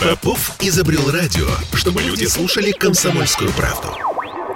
Попов 0.00 0.56
изобрел 0.60 1.10
радио, 1.10 1.46
чтобы 1.74 2.02
люди 2.02 2.24
слушали 2.24 2.72
комсомольскую 2.72 3.50
правду. 3.52 3.88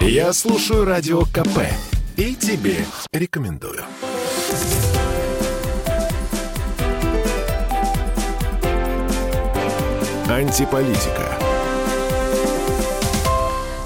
Я 0.00 0.32
слушаю 0.32 0.84
радио 0.84 1.22
КП 1.22 1.60
и 2.16 2.34
тебе 2.34 2.84
рекомендую. 3.12 3.84
Антиполитика. 10.28 11.38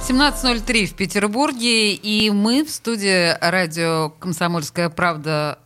17.03 0.09 0.87
в 0.87 0.95
Петербурге, 0.95 1.93
и 1.93 2.31
мы 2.31 2.65
в 2.65 2.71
студии 2.71 3.37
радио 3.41 4.09
«Комсомольская 4.19 4.89
правда» 4.89 5.59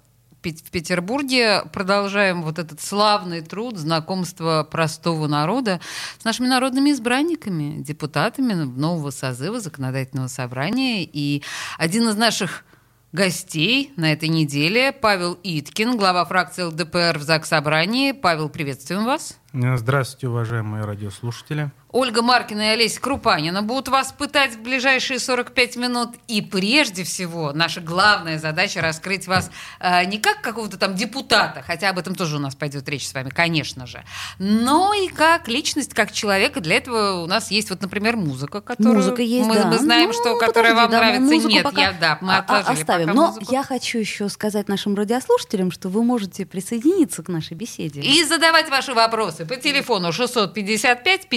в 0.43 0.71
Петербурге 0.71 1.63
продолжаем 1.73 2.43
вот 2.43 2.59
этот 2.59 2.81
славный 2.81 3.41
труд 3.41 3.79
знакомства 3.79 4.67
простого 4.69 5.29
народа 5.29 5.81
с 6.19 6.25
нашими 6.25 6.49
народными 6.49 6.91
избранниками, 6.91 7.81
депутатами 7.83 8.55
нового 8.55 9.11
созыва 9.11 9.61
законодательного 9.61 10.27
собрания. 10.27 11.05
И 11.05 11.43
один 11.79 12.09
из 12.09 12.17
наших 12.17 12.65
гостей 13.13 13.93
на 13.97 14.13
этой 14.13 14.29
неделе 14.29 14.91
Павел 14.91 15.39
Иткин, 15.43 15.97
глава 15.97 16.25
фракции 16.25 16.63
ЛДПР 16.63 17.19
в 17.19 17.23
ЗАГС 17.23 17.49
Собрании. 17.49 18.13
Павел, 18.13 18.49
приветствуем 18.49 19.05
вас. 19.05 19.39
Здравствуйте, 19.53 20.29
уважаемые 20.29 20.85
радиослушатели. 20.85 21.71
Ольга 21.93 22.23
Маркина 22.23 22.63
и 22.63 22.67
Олеся 22.69 23.01
Крупанина 23.01 23.63
будут 23.63 23.89
вас 23.89 24.13
пытать 24.13 24.55
в 24.55 24.63
ближайшие 24.63 25.19
45 25.19 25.77
минут. 25.77 26.09
И 26.27 26.41
прежде 26.41 27.05
всего, 27.05 27.53
наша 27.53 27.83
главная 27.83 28.39
задача 28.39 28.81
раскрыть 28.81 29.27
вас 29.27 29.51
э, 29.79 30.07
не 30.07 30.19
как 30.19 30.41
какого-то 30.41 30.79
там 30.79 30.95
депутата, 30.95 31.63
хотя 31.67 31.91
об 31.91 31.99
этом 31.99 32.15
тоже 32.15 32.37
у 32.37 32.39
нас 32.39 32.55
пойдет 32.55 32.89
речь 32.89 33.07
с 33.07 33.13
вами, 33.13 33.29
конечно 33.29 33.87
же, 33.87 34.03
но 34.39 34.95
и 34.95 35.09
как 35.09 35.49
личность, 35.49 35.93
как 35.93 36.13
человека. 36.13 36.61
Для 36.61 36.77
этого 36.77 37.23
у 37.23 37.27
нас 37.27 37.51
есть 37.51 37.69
вот, 37.69 37.83
например, 37.83 38.17
музыка, 38.17 38.63
которую 38.63 38.97
музыка 38.97 39.21
есть, 39.21 39.47
мы, 39.47 39.57
да. 39.57 39.67
мы 39.67 39.79
знаем, 39.79 40.09
ну, 40.09 40.13
что 40.15 40.39
которая 40.39 40.75
вам 40.75 40.91
да, 40.91 40.97
нравится. 40.99 41.49
Нет, 41.49 41.63
пока 41.63 41.81
я, 41.83 41.93
да, 41.93 42.19
мы 42.23 42.37
отложили 42.37 42.81
оставим. 42.81 43.09
пока 43.09 43.17
Но 43.17 43.27
музыку. 43.33 43.53
я 43.53 43.63
хочу 43.63 43.99
еще 43.99 44.31
сказать 44.31 44.67
нашим 44.69 44.95
радиослушателям, 44.95 45.71
что 45.71 45.91
вы 45.91 46.03
можете 46.03 46.47
присоединиться 46.47 47.23
к 47.23 47.29
нашей 47.29 47.55
беседе. 47.55 48.01
И 48.01 48.25
задавать 48.25 48.71
ваши 48.71 48.95
вопросы 48.95 49.45
по 49.45 49.57
телефону 49.57 50.11
655 50.11 51.29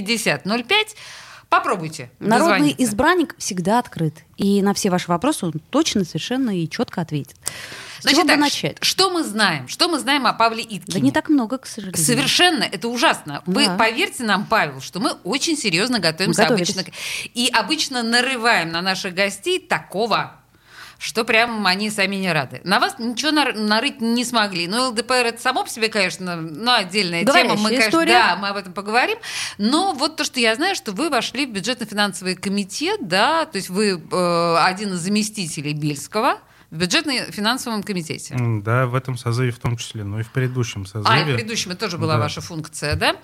5005. 0.45 0.95
Попробуйте. 1.49 2.09
Народный 2.19 2.73
избранник 2.79 3.35
всегда 3.37 3.79
открыт. 3.79 4.15
И 4.37 4.61
на 4.61 4.73
все 4.73 4.89
ваши 4.89 5.07
вопросы 5.07 5.45
он 5.45 5.53
точно, 5.69 6.03
совершенно 6.03 6.49
и 6.57 6.67
четко 6.69 7.01
ответит. 7.01 7.35
С 7.99 8.01
Значит 8.01 8.19
чего 8.19 8.27
так, 8.27 8.39
начать? 8.39 8.77
Что 8.81 9.09
мы 9.09 9.23
знаем? 9.23 9.67
Что 9.67 9.87
мы 9.87 9.99
знаем 9.99 10.25
о 10.27 10.33
Павле 10.33 10.63
Иткине? 10.63 10.83
Да 10.87 10.99
не 10.99 11.11
так 11.11 11.29
много, 11.29 11.57
к 11.59 11.65
сожалению. 11.65 12.03
Совершенно, 12.03 12.63
это 12.63 12.87
ужасно. 12.87 13.41
Вы 13.45 13.67
Да. 13.67 13.77
поверьте 13.77 14.23
нам, 14.23 14.45
Павел, 14.45 14.81
что 14.81 14.99
мы 14.99 15.11
очень 15.23 15.55
серьезно 15.57 15.99
готовимся 15.99 16.41
Мы 16.41 16.47
готовились. 16.49 16.75
обычно. 16.75 16.91
И 17.35 17.49
обычно 17.53 18.03
нарываем 18.03 18.71
на 18.71 18.81
наших 18.81 19.13
гостей 19.13 19.59
такого, 19.59 20.35
что 20.97 21.23
прям 21.25 21.65
они 21.67 21.89
сами 21.89 22.15
не 22.15 22.31
рады. 22.31 22.61
На 22.63 22.79
вас 22.79 22.95
ничего 22.99 23.31
нар- 23.31 23.55
нарыть 23.55 24.01
не 24.01 24.23
смогли. 24.25 24.67
Ну, 24.67 24.89
ЛДПР 24.89 25.13
это 25.27 25.41
само 25.41 25.63
по 25.63 25.69
себе, 25.69 25.89
конечно, 25.89 26.35
ну, 26.37 26.71
отдельная 26.71 27.21
тема. 27.21 27.33
Говорящая 27.33 27.57
Мы, 27.57 27.69
конечно, 27.69 27.89
история. 27.89 28.11
да, 28.13 28.35
мы 28.37 28.47
об 28.49 28.57
этом 28.57 28.73
поговорим. 28.73 29.17
Но 29.57 29.93
вот 29.93 30.15
то, 30.15 30.23
что 30.23 30.39
я 30.39 30.55
знаю, 30.55 30.75
что 30.75 30.91
вы 30.93 31.09
вошли 31.09 31.45
в 31.45 31.51
бюджетно-финансовый 31.51 32.35
комитет, 32.35 33.07
да, 33.07 33.45
то 33.45 33.57
есть 33.57 33.69
вы 33.69 34.01
э, 34.11 34.55
один 34.59 34.93
из 34.93 34.99
заместителей 34.99 35.73
Бельского 35.73 36.39
в 36.71 36.77
бюджетно-финансовом 36.77 37.83
комитете. 37.83 38.35
Да, 38.63 38.87
в 38.87 38.95
этом 38.95 39.17
созыве 39.17 39.51
в 39.51 39.59
том 39.59 39.77
числе, 39.77 40.03
но 40.03 40.19
и 40.19 40.23
в 40.23 40.31
предыдущем 40.31 40.85
созыве. 40.85 41.13
А, 41.13 41.19
и 41.19 41.23
в 41.23 41.35
предыдущем 41.35 41.71
это 41.71 41.81
тоже 41.81 41.97
была 41.97 42.15
Да. 42.15 42.21
ваша 42.21 42.41
функция, 42.41 42.95
да? 42.95 43.15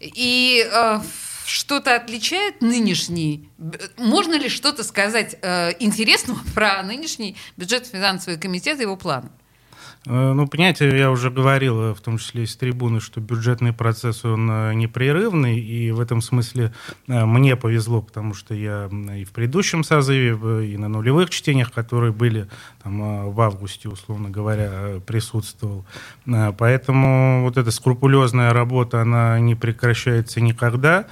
И 0.00 0.66
э, 0.70 1.00
что-то 1.46 1.94
отличает 1.94 2.60
нынешний? 2.60 3.48
Можно 3.96 4.34
ли 4.34 4.48
что-то 4.48 4.84
сказать 4.84 5.36
э, 5.40 5.72
интересного 5.80 6.40
про 6.54 6.82
нынешний 6.82 7.36
бюджет-финансовый 7.56 8.38
комитет 8.38 8.78
и 8.78 8.82
его 8.82 8.96
планы? 8.96 9.30
Э, 10.06 10.32
Ну, 10.32 10.46
понимаете, 10.46 10.96
я 10.96 11.10
уже 11.10 11.30
говорил, 11.30 11.80
э, 11.80 11.94
в 11.94 12.00
том 12.00 12.18
числе 12.18 12.44
и 12.44 12.46
с 12.46 12.56
трибуны, 12.56 13.00
что 13.00 13.20
бюджетный 13.20 13.72
процесс, 13.72 14.24
он 14.24 14.48
э, 14.50 14.74
непрерывный, 14.74 15.58
и 15.58 15.90
в 15.90 16.00
этом 16.00 16.20
смысле 16.20 16.72
мне 17.06 17.56
повезло, 17.56 18.02
потому 18.02 18.34
что 18.34 18.54
я 18.54 18.88
и 19.16 19.24
в 19.24 19.32
предыдущем 19.32 19.84
созыве, 19.84 20.36
и 20.66 20.76
на 20.76 20.88
нулевых 20.88 21.30
чтениях, 21.30 21.72
которые 21.72 22.12
были 22.12 22.48
там, 22.82 23.30
в 23.30 23.40
августе, 23.40 23.88
условно 23.88 24.30
говоря, 24.30 25.00
присутствовал. 25.06 25.84
Поэтому 26.24 27.42
вот 27.42 27.56
эта 27.56 27.70
скрупулезная 27.70 28.52
работа, 28.52 29.02
она 29.02 29.38
не 29.40 29.54
прекращается 29.54 30.40
никогда. 30.40 31.06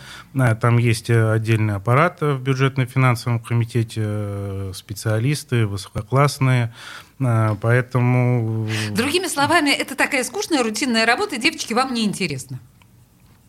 Там 0.60 0.78
есть 0.78 1.10
отдельный 1.10 1.74
аппарат 1.76 2.20
в 2.20 2.38
бюджетно-финансовом 2.40 3.40
комитете, 3.40 4.72
специалисты 4.74 5.66
высококлассные, 5.66 6.72
Поэтому 7.60 8.68
Другими 8.92 9.26
словами, 9.28 9.70
это 9.70 9.94
такая 9.94 10.24
скучная 10.24 10.62
рутинная 10.62 11.06
работа, 11.06 11.36
девочки, 11.36 11.72
вам 11.74 11.94
не 11.94 12.04
интересно. 12.04 12.58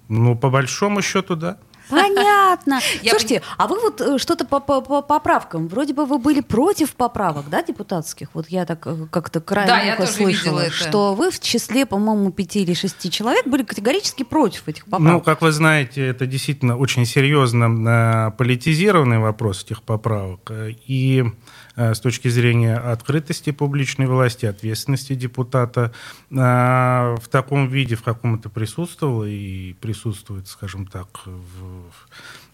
Ну, 0.08 0.36
по 0.36 0.50
большому 0.50 1.02
счету, 1.02 1.36
да. 1.36 1.58
Понятно. 1.90 2.80
Я 3.04 3.12
Слушайте, 3.12 3.42
а 3.58 3.68
вы 3.68 3.80
вот 3.80 4.02
э, 4.02 4.18
что-то 4.18 4.46
по, 4.46 4.60
по- 4.60 4.82
по 4.82 5.02
поправкам. 5.02 5.68
Вроде 5.68 5.94
бы 5.94 6.06
вы 6.06 6.18
были 6.18 6.42
против 6.42 6.96
поправок, 6.96 7.46
да, 7.50 7.62
депутатских? 7.62 8.30
Вот 8.34 8.48
я 8.50 8.66
так 8.66 8.86
э, 8.88 9.06
как-то 9.12 9.40
краем 9.40 9.68
Да, 10.00 10.06
слышала, 10.08 10.62
это. 10.62 10.72
что 10.72 11.14
вы 11.14 11.30
в 11.30 11.40
числе, 11.40 11.86
по-моему, 11.86 12.32
пяти 12.32 12.64
или 12.64 12.74
шести 12.74 13.12
человек 13.12 13.46
были 13.48 13.64
категорически 13.64 14.24
против 14.24 14.68
этих 14.68 14.86
поправок. 14.86 15.14
Ну, 15.14 15.22
как 15.22 15.42
вы 15.42 15.52
знаете, 15.52 16.06
это 16.08 16.26
действительно 16.26 16.78
очень 16.78 17.06
серьезно 17.06 18.30
э, 18.30 18.32
политизированный 18.38 19.20
вопрос 19.20 19.64
этих 19.64 19.84
поправок. 19.84 20.52
И 20.88 21.24
э, 21.24 21.45
с 21.76 22.00
точки 22.00 22.28
зрения 22.30 22.76
открытости 22.78 23.52
публичной 23.52 24.08
власти, 24.08 24.46
ответственности 24.46 25.14
депутата, 25.16 25.92
э, 26.32 26.36
в 26.36 27.28
таком 27.30 27.68
виде, 27.68 27.96
в 27.96 28.04
каком 28.04 28.36
это 28.36 28.50
присутствовало 28.50 29.26
и 29.26 29.74
присутствует, 29.74 30.48
скажем 30.48 30.86
так, 30.88 31.08
в- 31.26 31.92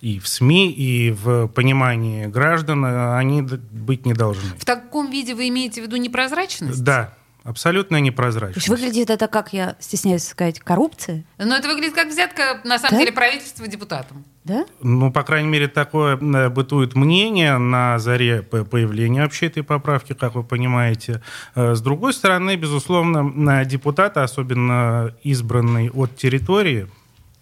и 0.02 0.20
в 0.20 0.28
СМИ, 0.28 0.72
и 0.72 1.12
в 1.12 1.48
понимании 1.48 2.26
граждан, 2.26 2.84
э, 2.86 3.16
они 3.18 3.42
быть 3.44 4.06
не 4.06 4.14
должны. 4.14 4.50
В 4.58 4.66
таком 4.66 5.12
виде 5.12 5.36
вы 5.36 5.48
имеете 5.50 5.82
в 5.82 5.86
виду 5.86 5.98
непрозрачность? 5.98 6.84
Да, 6.84 7.14
абсолютно 7.44 7.98
То 7.98 8.02
непрозрачно. 8.04 8.58
есть 8.58 8.70
выглядит 8.70 9.10
это, 9.10 9.28
как 9.28 9.54
я 9.54 9.76
стесняюсь 9.80 10.24
сказать, 10.28 10.60
коррупция, 10.60 11.24
Но 11.38 11.56
это 11.56 11.68
выглядит 11.68 11.94
как 11.96 12.08
взятка, 12.10 12.62
на 12.64 12.78
самом 12.78 12.92
Да? 12.92 13.00
деле, 13.00 13.12
правительства 13.12 13.68
депутатам. 13.68 14.24
да? 14.44 14.66
Ну, 14.82 15.12
по 15.12 15.24
крайней 15.24 15.50
мере, 15.50 15.68
такое 15.68 16.18
э, 16.18 16.50
бытует 16.50 16.96
мнение 16.96 17.58
на 17.58 17.98
заре 18.00 18.42
по- 18.44 18.64
появления 18.64 19.22
вообще 19.24 19.48
этой 19.48 19.64
поправки, 19.64 20.14
как 20.14 20.36
вы 20.36 20.44
понимаете. 20.44 21.22
Э, 21.56 21.74
С 21.76 21.82
другой 21.82 22.14
стороны, 22.14 22.56
безусловно, 22.56 23.24
на 23.24 23.66
депутаты, 23.66 24.20
особенно 24.22 25.14
избранные 25.24 25.90
от 25.92 26.16
территории, 26.16 26.88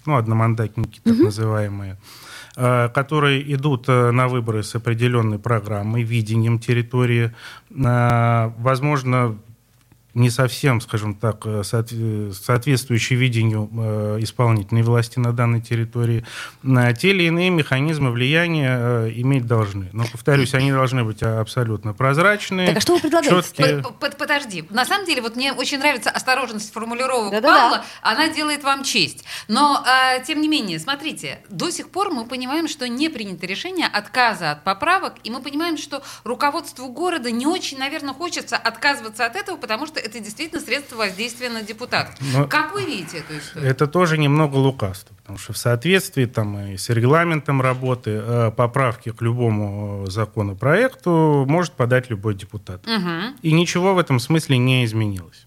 ну, 0.05 0.15
одномандатники 0.15 0.99
так 1.03 1.17
называемые, 1.17 1.97
э, 2.57 2.89
которые 2.89 3.53
идут 3.53 3.87
на 3.87 4.27
выборы 4.27 4.63
с 4.63 4.75
определенной 4.75 5.39
программой, 5.39 6.03
видением 6.03 6.59
территории, 6.59 7.31
возможно, 8.57 9.37
не 10.13 10.29
совсем, 10.29 10.81
скажем 10.81 11.13
так, 11.13 11.45
э, 11.45 11.61
соотве- 11.63 12.33
соответствующий 12.33 13.15
видению 13.15 13.69
э, 13.71 14.17
исполнительной 14.21 14.81
власти 14.81 15.19
на 15.19 15.33
данной 15.33 15.61
территории, 15.61 16.25
на 16.63 16.91
те 16.93 17.09
или 17.11 17.23
иные 17.23 17.49
механизмы 17.49 18.11
влияния 18.11 18.77
э, 18.79 19.11
иметь 19.17 19.45
должны. 19.45 19.89
Но, 19.93 20.05
повторюсь, 20.11 20.53
они 20.53 20.71
должны 20.71 21.03
быть 21.03 21.21
абсолютно 21.21 21.93
прозрачные. 21.93 22.67
Так 22.67 22.77
а 22.77 22.81
что 22.81 22.95
вы 22.95 23.01
предлагаете? 23.01 23.35
четкие. 23.35 23.81
Под- 23.83 23.99
под- 23.99 24.17
Подожди. 24.17 24.63
На 24.69 24.85
самом 24.85 25.05
деле, 25.05 25.21
вот 25.21 25.35
мне 25.35 25.53
очень 25.53 25.79
нравится 25.79 26.09
осторожность 26.09 26.73
формулировок 26.73 27.31
Да-да-да. 27.31 27.55
Павла. 27.69 27.85
Она 28.01 28.29
делает 28.29 28.63
вам 28.63 28.83
честь. 28.83 29.23
Но, 29.47 29.83
а, 29.85 30.19
тем 30.19 30.41
не 30.41 30.47
менее, 30.47 30.77
смотрите, 30.79 31.39
до 31.49 31.69
сих 31.71 31.89
пор 31.89 32.11
мы 32.11 32.25
понимаем, 32.25 32.67
что 32.67 32.87
не 32.87 33.09
принято 33.09 33.45
решение 33.47 33.87
отказа 33.87 34.51
от 34.51 34.63
поправок, 34.63 35.13
и 35.23 35.31
мы 35.31 35.41
понимаем, 35.41 35.77
что 35.77 36.01
руководству 36.23 36.89
города 36.89 37.31
не 37.31 37.47
очень, 37.47 37.77
наверное, 37.79 38.13
хочется 38.13 38.57
отказываться 38.57 39.25
от 39.25 39.35
этого, 39.35 39.57
потому 39.57 39.87
что 39.87 39.98
это 39.99 40.19
действительно 40.19 40.61
средство 40.61 40.95
воздействия 40.95 41.49
на 41.49 41.61
депутатов. 41.61 42.15
Но- 42.33 42.47
Как 42.47 42.73
вы 42.73 42.83
видите 42.85 43.19
эту 43.19 43.37
историю? 43.37 43.69
Это 43.69 43.87
тоже 43.87 44.17
немного 44.17 44.55
лукавство, 44.55 45.15
потому 45.17 45.37
что 45.37 45.53
в 45.53 45.57
соответствии 45.57 46.25
там, 46.25 46.57
и 46.59 46.77
с 46.77 46.89
регламентом 46.89 47.61
работы 47.61 48.11
э, 48.23 48.51
поправки 48.55 49.11
к 49.11 49.21
любому 49.21 50.05
э, 50.07 50.11
законопроекту 50.11 51.45
может 51.47 51.73
подать 51.73 52.09
любой 52.09 52.35
депутат. 52.35 52.85
Мгм. 52.87 53.35
И 53.41 53.51
ничего 53.51 53.93
в 53.93 53.99
этом 53.99 54.19
смысле 54.19 54.57
не 54.57 54.85
изменилось. 54.85 55.45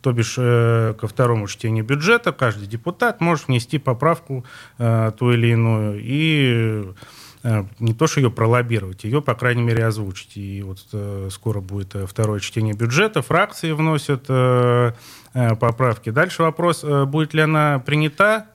То 0.00 0.12
бишь 0.12 0.34
э, 0.38 0.94
ко 1.00 1.06
второму 1.08 1.46
чтению 1.48 1.84
бюджета 1.84 2.32
каждый 2.32 2.66
депутат 2.66 3.20
может 3.20 3.48
внести 3.48 3.78
поправку 3.78 4.44
э, 4.78 5.12
ту 5.18 5.32
или 5.32 5.46
иную 5.48 5.98
и 6.02 6.92
не 7.78 7.94
то, 7.94 8.06
что 8.06 8.20
ее 8.20 8.30
пролоббировать, 8.30 9.04
ее, 9.04 9.20
по 9.20 9.34
крайней 9.34 9.62
мере, 9.62 9.86
озвучить. 9.86 10.36
И 10.36 10.62
вот 10.62 10.78
э, 10.92 11.28
скоро 11.30 11.60
будет 11.60 11.94
второе 12.08 12.40
чтение 12.40 12.74
бюджета, 12.74 13.22
фракции 13.22 13.72
вносят 13.72 14.26
поправки. 15.32 16.10
Дальше 16.10 16.42
вопрос, 16.42 16.84
будет 16.84 17.34
ли 17.34 17.42
она 17.42 17.80
принята 17.80 18.46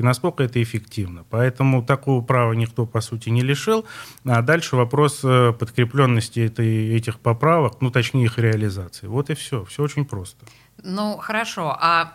и 0.00 0.02
насколько 0.02 0.42
это 0.42 0.62
эффективно. 0.62 1.26
Поэтому 1.28 1.82
такого 1.82 2.22
права 2.22 2.54
никто, 2.54 2.86
по 2.86 3.02
сути, 3.02 3.28
не 3.28 3.42
лишил. 3.42 3.84
А 4.24 4.40
дальше 4.40 4.76
вопрос 4.76 5.20
э, 5.22 5.52
подкрепленности 5.52 6.40
этой, 6.40 6.96
этих 6.96 7.20
поправок, 7.20 7.82
ну, 7.82 7.90
точнее, 7.90 8.24
их 8.24 8.38
реализации. 8.38 9.08
Вот 9.08 9.28
и 9.28 9.34
все. 9.34 9.62
Все 9.66 9.82
очень 9.82 10.06
просто. 10.06 10.46
Ну, 10.82 11.18
хорошо. 11.18 11.76
А 11.78 12.14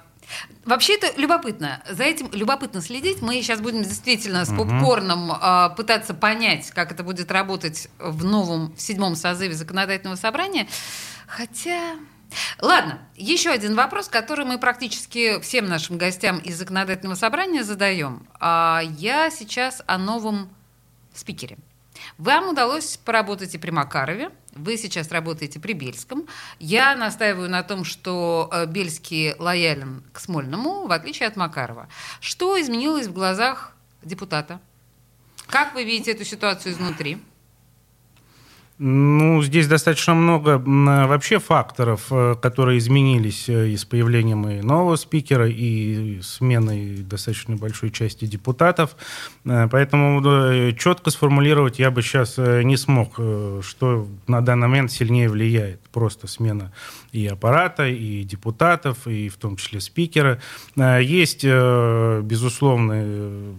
Вообще 0.64 0.96
это 0.96 1.20
любопытно. 1.20 1.82
За 1.90 2.04
этим 2.04 2.30
любопытно 2.32 2.82
следить. 2.82 3.22
Мы 3.22 3.42
сейчас 3.42 3.62
будем 3.62 3.84
действительно 3.84 4.46
с 4.46 4.50
попкорном 4.50 5.32
э, 5.32 5.70
пытаться 5.76 6.14
понять, 6.14 6.72
как 6.72 6.92
это 6.92 7.04
будет 7.04 7.32
работать 7.32 7.88
в 8.00 8.26
новом, 8.26 8.74
в 8.76 8.82
седьмом 8.82 9.16
созыве 9.16 9.54
законодательного 9.54 10.16
собрания. 10.16 10.68
Хотя 11.28 11.96
Ладно, 12.60 13.00
еще 13.16 13.52
один 13.52 13.76
вопрос, 13.76 14.08
который 14.08 14.46
мы 14.46 14.58
практически 14.58 15.40
всем 15.42 15.68
нашим 15.68 15.98
гостям 15.98 16.40
из 16.40 16.58
законодательного 16.58 17.16
собрания 17.16 17.64
задаем. 17.64 18.28
А 18.40 18.82
я 18.98 19.30
сейчас 19.30 19.82
о 19.86 19.98
новом 19.98 20.50
спикере. 21.14 21.58
Вам 22.18 22.50
удалось 22.50 22.98
поработать 22.98 23.56
и 23.56 23.58
при 23.58 23.72
Макарове, 23.72 24.32
вы 24.54 24.78
сейчас 24.78 25.12
работаете 25.12 25.60
при 25.60 25.74
Бельском. 25.74 26.28
Я 26.60 26.96
настаиваю 26.96 27.50
на 27.50 27.62
том, 27.62 27.84
что 27.84 28.50
э, 28.52 28.66
Бельский 28.66 29.36
лоялен 29.38 30.04
к 30.14 30.20
Смольному, 30.20 30.88
в 30.88 30.92
отличие 30.92 31.28
от 31.28 31.36
Макарова. 31.36 31.90
Что 32.22 32.60
изменилось 32.60 33.08
в 33.08 33.14
глазах 33.14 33.76
депутата? 34.02 34.62
Как 35.48 35.76
вы 35.76 35.84
видите 35.84 36.12
эту 36.12 36.24
ситуацию 36.24 36.74
изнутри? 36.74 37.20
Ну, 38.78 39.42
здесь 39.42 39.70
достаточно 39.70 40.16
много 40.16 40.58
вообще 40.58 41.40
факторов, 41.40 42.08
э, 42.12 42.36
которые 42.42 42.80
изменились 42.80 43.48
э, 43.48 43.70
и 43.70 43.78
с 43.78 43.86
появлением 43.86 44.50
и 44.50 44.62
нового 44.62 44.98
спикера, 44.98 45.48
и 45.48 46.20
сменой 46.22 46.98
достаточно 46.98 47.56
большой 47.56 47.90
части 47.92 48.26
депутатов. 48.26 48.98
Э, 49.46 49.70
поэтому 49.72 50.22
четко 50.74 51.10
сформулировать 51.10 51.80
я 51.80 51.90
бы 51.90 52.02
сейчас 52.02 52.38
не 52.38 52.76
смог, 52.76 53.14
что 53.64 54.10
на 54.28 54.42
данный 54.42 54.68
момент 54.68 54.92
сильнее 54.92 55.30
влияет. 55.30 55.80
Просто 55.94 56.28
смена 56.28 56.74
и 57.14 57.28
аппарата, 57.28 57.88
и 57.88 58.24
депутатов, 58.24 59.08
и 59.08 59.30
в 59.30 59.38
том 59.38 59.56
числе 59.56 59.80
спикера. 59.80 60.42
Есть, 60.76 61.46
безусловно, 61.46 63.56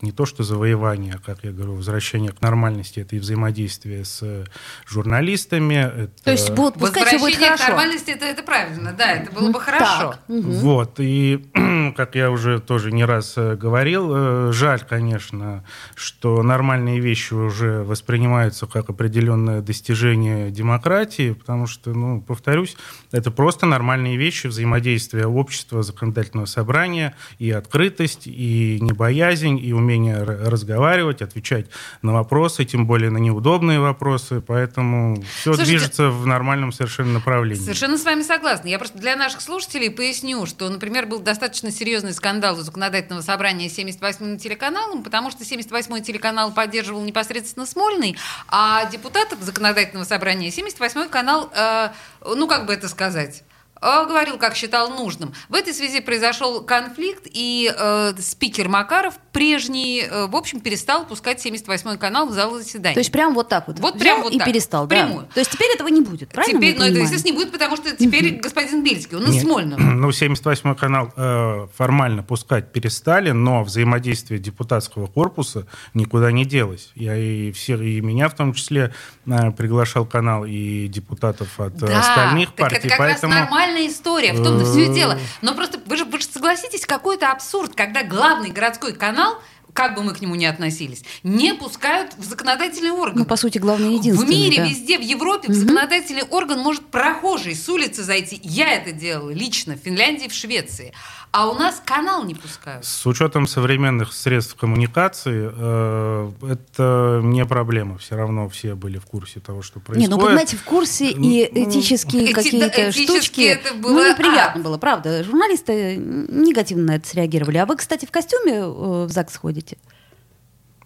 не 0.00 0.12
то 0.12 0.26
что 0.26 0.44
завоевание, 0.44 1.14
а, 1.14 1.18
как 1.18 1.42
я 1.42 1.50
говорю, 1.50 1.74
возвращение 1.74 2.30
к 2.30 2.40
нормальности, 2.40 3.00
это 3.00 3.16
и 3.16 3.18
взаимодействие 3.18 4.04
с 4.04 4.44
журналистами. 4.86 5.74
Это... 5.74 6.22
То 6.22 6.30
есть 6.30 6.50
вот, 6.50 6.74
пускай 6.74 7.04
все 7.06 7.18
будет 7.18 7.38
хорошо. 7.38 7.64
к 7.64 7.68
нормальности, 7.68 8.10
это, 8.10 8.24
это 8.24 8.42
правильно, 8.42 8.92
да, 8.92 9.12
это 9.12 9.32
было 9.32 9.50
бы 9.50 9.60
хорошо. 9.60 10.10
Так. 10.10 10.20
Вот, 10.28 11.00
и 11.00 11.44
как 11.96 12.14
я 12.14 12.30
уже 12.30 12.60
тоже 12.60 12.92
не 12.92 13.04
раз 13.04 13.34
э, 13.36 13.56
говорил, 13.56 14.10
э, 14.14 14.52
жаль, 14.52 14.82
конечно, 14.88 15.64
что 15.96 16.42
нормальные 16.42 17.00
вещи 17.00 17.34
уже 17.34 17.82
воспринимаются 17.82 18.66
как 18.66 18.90
определенное 18.90 19.62
достижение 19.62 20.50
демократии, 20.50 21.32
потому 21.32 21.66
что, 21.66 21.90
ну, 21.90 22.20
повторюсь, 22.20 22.76
это 23.10 23.30
просто 23.32 23.66
нормальные 23.66 24.16
вещи 24.16 24.46
взаимодействия 24.46 25.26
общества, 25.26 25.82
законодательного 25.82 26.46
собрания, 26.46 27.16
и 27.38 27.50
открытость, 27.50 28.26
и 28.26 28.78
небоязнь, 28.80 29.58
и 29.58 29.72
умение 29.72 29.87
умение 29.88 30.22
разговаривать, 30.22 31.22
отвечать 31.22 31.66
на 32.02 32.12
вопросы, 32.12 32.64
тем 32.66 32.86
более 32.86 33.10
на 33.10 33.16
неудобные 33.16 33.80
вопросы, 33.80 34.42
поэтому 34.42 35.22
все 35.22 35.54
Слушайте, 35.54 35.64
движется 35.64 36.10
в 36.10 36.26
нормальном 36.26 36.72
совершенно 36.72 37.14
направлении. 37.14 37.62
Совершенно 37.62 37.96
с 37.96 38.04
вами 38.04 38.22
согласна. 38.22 38.68
Я 38.68 38.78
просто 38.78 38.98
для 38.98 39.16
наших 39.16 39.40
слушателей 39.40 39.90
поясню, 39.90 40.44
что, 40.44 40.68
например, 40.68 41.06
был 41.06 41.20
достаточно 41.20 41.70
серьезный 41.70 42.12
скандал 42.12 42.58
у 42.58 42.60
законодательного 42.60 43.22
собрания 43.22 43.68
78-м 43.68 44.38
телеканалом, 44.38 45.02
потому 45.02 45.30
что 45.30 45.44
78-й 45.44 46.02
телеканал 46.02 46.52
поддерживал 46.52 47.02
непосредственно 47.02 47.64
Смольный, 47.64 48.16
а 48.48 48.84
депутатов 48.90 49.40
законодательного 49.40 50.04
собрания 50.04 50.48
78-й 50.48 51.08
канал, 51.08 51.50
э, 51.54 51.88
ну 52.34 52.46
как 52.46 52.66
бы 52.66 52.74
это 52.74 52.88
сказать, 52.88 53.42
говорил, 53.80 54.38
как 54.38 54.54
считал 54.56 54.90
нужным. 54.90 55.32
В 55.48 55.54
этой 55.54 55.72
связи 55.72 56.00
произошел 56.00 56.62
конфликт, 56.62 57.26
и 57.26 57.72
э, 57.76 58.12
спикер 58.18 58.68
Макаров 58.68 59.14
прежний, 59.32 60.02
э, 60.02 60.26
в 60.26 60.36
общем, 60.36 60.60
перестал 60.60 61.06
пускать 61.06 61.44
78-й 61.44 61.98
канал 61.98 62.26
в 62.26 62.32
зал 62.32 62.54
заседаний. 62.54 62.94
То 62.94 63.00
есть 63.00 63.12
прям 63.12 63.34
вот 63.34 63.48
так 63.48 63.68
вот? 63.68 63.78
Вот 63.78 63.98
прям 63.98 64.22
вот 64.22 64.32
и 64.32 64.38
так. 64.38 64.46
перестал, 64.46 64.86
да? 64.86 65.04
Прямую. 65.04 65.28
То 65.32 65.40
есть 65.40 65.52
теперь 65.52 65.70
этого 65.74 65.88
не 65.88 66.00
будет, 66.00 66.30
правильно 66.30 66.60
Теперь, 66.60 66.78
ну, 66.78 66.84
это, 66.84 66.98
естественно, 66.98 67.32
не 67.32 67.38
будет, 67.38 67.52
потому 67.52 67.76
что 67.76 67.94
теперь 67.96 68.34
угу. 68.34 68.42
господин 68.42 68.82
Бельский, 68.82 69.16
он 69.16 69.24
из 69.24 69.42
Смольного. 69.42 69.80
Ну, 69.80 70.08
78-й 70.08 70.76
канал 70.76 71.12
э, 71.16 71.66
формально 71.76 72.22
пускать 72.22 72.72
перестали, 72.72 73.30
но 73.30 73.62
взаимодействие 73.62 74.40
депутатского 74.40 75.06
корпуса 75.06 75.66
никуда 75.94 76.32
не 76.32 76.44
делось. 76.44 76.90
Я 76.94 77.16
и 77.16 77.52
все, 77.52 77.76
и 77.80 78.00
меня 78.00 78.28
в 78.28 78.34
том 78.34 78.52
числе 78.54 78.92
э, 79.26 79.50
приглашал 79.52 80.04
канал, 80.04 80.44
и 80.44 80.88
депутатов 80.88 81.60
от 81.60 81.76
да, 81.76 82.00
остальных 82.00 82.54
партий. 82.54 82.78
это 82.78 82.88
как 82.88 82.98
поэтому... 82.98 83.34
раз 83.34 83.50
нормальная 83.68 83.88
история, 83.88 84.32
в 84.32 84.42
том-то 84.42 84.64
все 84.64 84.86
и 84.86 84.94
дело. 84.94 85.18
Но 85.42 85.54
просто 85.54 85.80
вы 85.86 85.96
же, 85.96 86.04
вы 86.04 86.18
же 86.18 86.24
согласитесь, 86.24 86.86
какой-то 86.86 87.30
абсурд, 87.30 87.74
когда 87.74 88.02
главный 88.02 88.50
городской 88.50 88.92
канал 88.92 89.38
как 89.74 89.94
бы 89.94 90.02
мы 90.02 90.12
к 90.12 90.20
нему 90.20 90.34
ни 90.34 90.44
относились, 90.44 91.04
не 91.22 91.54
пускают 91.54 92.14
в 92.16 92.24
законодательный 92.24 92.90
орган. 92.90 93.20
Ну, 93.20 93.24
по 93.24 93.36
сути, 93.36 93.58
главное 93.58 93.90
единственное. 93.90 94.26
В 94.26 94.28
мире, 94.28 94.56
да. 94.56 94.64
везде, 94.68 94.98
в 94.98 95.02
Европе, 95.02 95.52
в 95.52 95.54
законодательный 95.54 96.24
орган 96.24 96.58
может 96.58 96.86
прохожий 96.86 97.54
с 97.54 97.68
улицы 97.68 98.02
зайти. 98.02 98.40
Я 98.42 98.72
это 98.72 98.90
делала 98.90 99.30
лично 99.30 99.74
в 99.74 99.78
Финляндии, 99.78 100.26
в 100.26 100.32
Швеции 100.32 100.94
а 101.30 101.50
у 101.50 101.54
нас 101.54 101.82
канал 101.84 102.24
не 102.24 102.34
пускают. 102.34 102.84
С 102.84 103.06
учетом 103.06 103.46
современных 103.46 104.12
средств 104.12 104.54
коммуникации 104.54 105.50
э, 105.52 106.30
это 106.50 107.20
не 107.22 107.44
проблема. 107.44 107.98
Все 107.98 108.16
равно 108.16 108.48
все 108.48 108.74
были 108.74 108.98
в 108.98 109.06
курсе 109.06 109.40
того, 109.40 109.62
что 109.62 109.78
происходит. 109.80 110.10
Не, 110.10 110.16
ну, 110.16 110.20
понимаете, 110.20 110.56
в 110.56 110.64
курсе 110.64 111.10
и 111.10 111.50
ну, 111.52 111.68
этические 111.68 112.32
какие-то 112.32 112.92
штучки, 112.92 113.42
это 113.42 113.74
было... 113.74 113.92
ну, 113.92 114.10
неприятно 114.10 114.60
а. 114.60 114.64
было, 114.64 114.78
правда. 114.78 115.22
Журналисты 115.22 115.96
негативно 115.96 116.84
на 116.84 116.96
это 116.96 117.06
среагировали. 117.06 117.58
А 117.58 117.66
вы, 117.66 117.76
кстати, 117.76 118.06
в 118.06 118.10
костюме 118.10 118.54
э, 118.54 118.66
в 119.06 119.10
ЗАГС 119.10 119.36
ходите? 119.36 119.76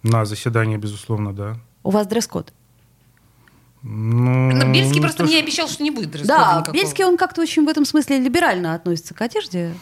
На 0.03 0.25
заседание, 0.25 0.77
безусловно, 0.77 1.33
да. 1.33 1.57
У 1.83 1.89
вас 1.89 2.05
дресс-код? 2.07 2.51
Ну, 3.81 4.51
Но 4.51 4.73
Бельский 4.73 5.01
просто 5.01 5.19
то, 5.19 5.23
мне 5.25 5.39
обещал, 5.39 5.67
что 5.67 5.83
не 5.83 5.91
будет 5.91 6.11
дресс-кода 6.11 6.37
Да, 6.37 6.53
никакого. 6.55 6.73
Бельский, 6.73 7.03
он 7.05 7.17
как-то 7.17 7.41
очень 7.41 7.65
в 7.65 7.69
этом 7.69 7.85
смысле 7.85 8.19
либерально 8.19 8.75
относится 8.75 9.13
к 9.13 9.21
одежде. 9.21 9.73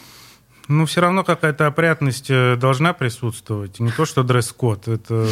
Ну, 0.67 0.85
все 0.85 1.01
равно 1.01 1.23
какая-то 1.23 1.67
опрятность 1.67 2.29
э, 2.29 2.55
должна 2.55 2.93
присутствовать. 2.93 3.79
Не 3.79 3.91
то, 3.91 4.05
что 4.05 4.23
дресс-код. 4.23 4.87
Это... 4.87 5.27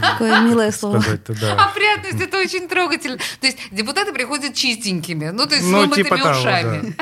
Какое 0.00 0.40
милое 0.40 0.72
слово. 0.72 1.02
Да. 1.40 1.66
Опрятность– 1.66 2.20
это 2.20 2.38
очень 2.38 2.68
трогательно. 2.68 3.18
То 3.40 3.46
есть 3.46 3.58
депутаты 3.70 4.12
приходят 4.12 4.54
чистенькими. 4.54 5.30
Ну, 5.30 5.46
то 5.46 5.54
есть 5.54 5.66
ну, 5.66 5.90
с 5.90 5.94
типа 5.94 6.14
ушами. 6.14 6.94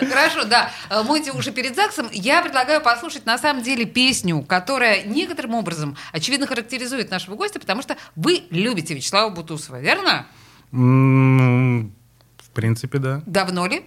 Хорошо, 0.08 0.44
да. 0.44 0.70
Э, 0.90 1.02
мойте 1.02 1.32
уши 1.32 1.52
перед 1.52 1.74
ЗАГСом. 1.74 2.08
Я 2.12 2.42
предлагаю 2.42 2.80
послушать, 2.80 3.26
на 3.26 3.38
самом 3.38 3.62
деле, 3.62 3.84
песню, 3.84 4.42
которая 4.42 5.04
некоторым 5.04 5.54
образом, 5.54 5.96
очевидно, 6.12 6.46
характеризует 6.46 7.10
нашего 7.10 7.34
гостя, 7.34 7.58
потому 7.58 7.82
что 7.82 7.96
вы 8.14 8.42
любите 8.50 8.94
Вячеслава 8.94 9.30
Бутусова, 9.30 9.80
верно? 9.80 10.26
В 10.70 12.50
принципе, 12.52 12.98
да. 12.98 13.22
Давно 13.26 13.66
ли? 13.66 13.84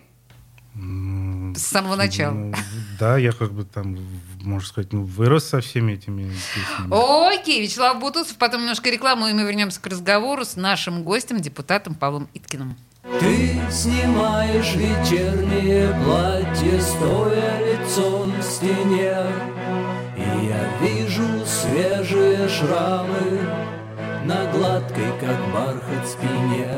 С 1.58 1.66
самого 1.66 1.96
начала. 1.96 2.34
Ну, 2.34 2.54
да, 3.00 3.18
я 3.18 3.32
как 3.32 3.52
бы 3.52 3.66
там, 3.66 3.98
можно 4.44 4.68
сказать, 4.68 4.94
ну, 4.94 5.04
вырос 5.04 5.50
со 5.50 5.60
всеми 5.60 5.94
этими 5.94 6.32
песнями. 6.54 7.34
Окей, 7.34 7.62
Вячеслав 7.62 8.00
Бутусов, 8.00 8.38
потом 8.38 8.62
немножко 8.62 8.92
рекламу, 8.92 9.28
и 9.28 9.34
мы 9.34 9.42
вернемся 9.42 9.82
к 9.82 9.88
разговору 9.88 10.46
с 10.46 10.56
нашим 10.56 11.04
гостем, 11.04 11.40
депутатом 11.40 11.96
Павлом 11.96 12.28
Иткиным. 12.36 12.76
Ты 13.20 13.60
снимаешь 13.72 14.76
вечернее 14.76 15.96
платье, 16.04 16.80
стоя 16.80 17.60
лицом 17.66 18.32
к 18.40 18.44
стене, 18.44 19.18
И 20.16 20.46
я 20.46 20.78
вижу 20.80 21.24
свежие 21.46 22.48
шрамы 22.48 23.40
на 24.26 24.46
гладкой, 24.52 25.12
как 25.20 25.38
бархат, 25.52 26.08
спине. 26.08 26.70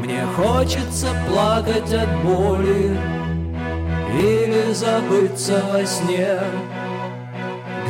Мне 0.00 0.26
хочется 0.36 1.08
плакать 1.26 1.92
от 1.94 2.22
боли 2.22 3.25
Или 4.18 4.72
забыться 4.72 5.62
во 5.70 5.84
сне 5.84 6.38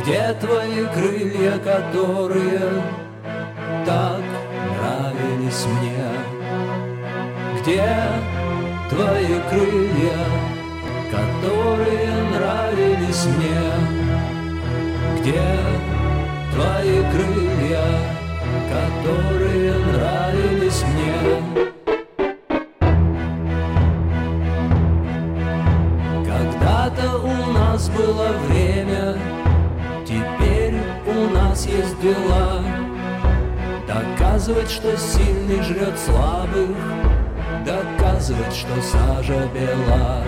Где 0.01 0.35
твои 0.41 0.85
крылья, 0.93 1.57
которые 1.59 2.83
так 3.85 4.23
нравились 4.77 5.65
мне? 5.65 6.07
Где 7.61 7.95
твои 8.89 9.39
крылья, 9.49 10.19
которые 11.11 12.11
нравились 12.35 13.25
мне? 13.37 13.61
Где 15.19 15.47
твои 16.53 17.03
крылья, 17.11 17.85
которые 18.69 19.73
нравились 19.93 20.83
мне. 20.83 21.36
Доказывать, 34.47 34.71
что 34.71 34.97
сильный 34.97 35.61
жрет 35.61 35.99
слабых, 35.99 36.77
доказывать, 37.65 38.55
что 38.55 38.81
сажа 38.81 39.45
бела. 39.53 40.23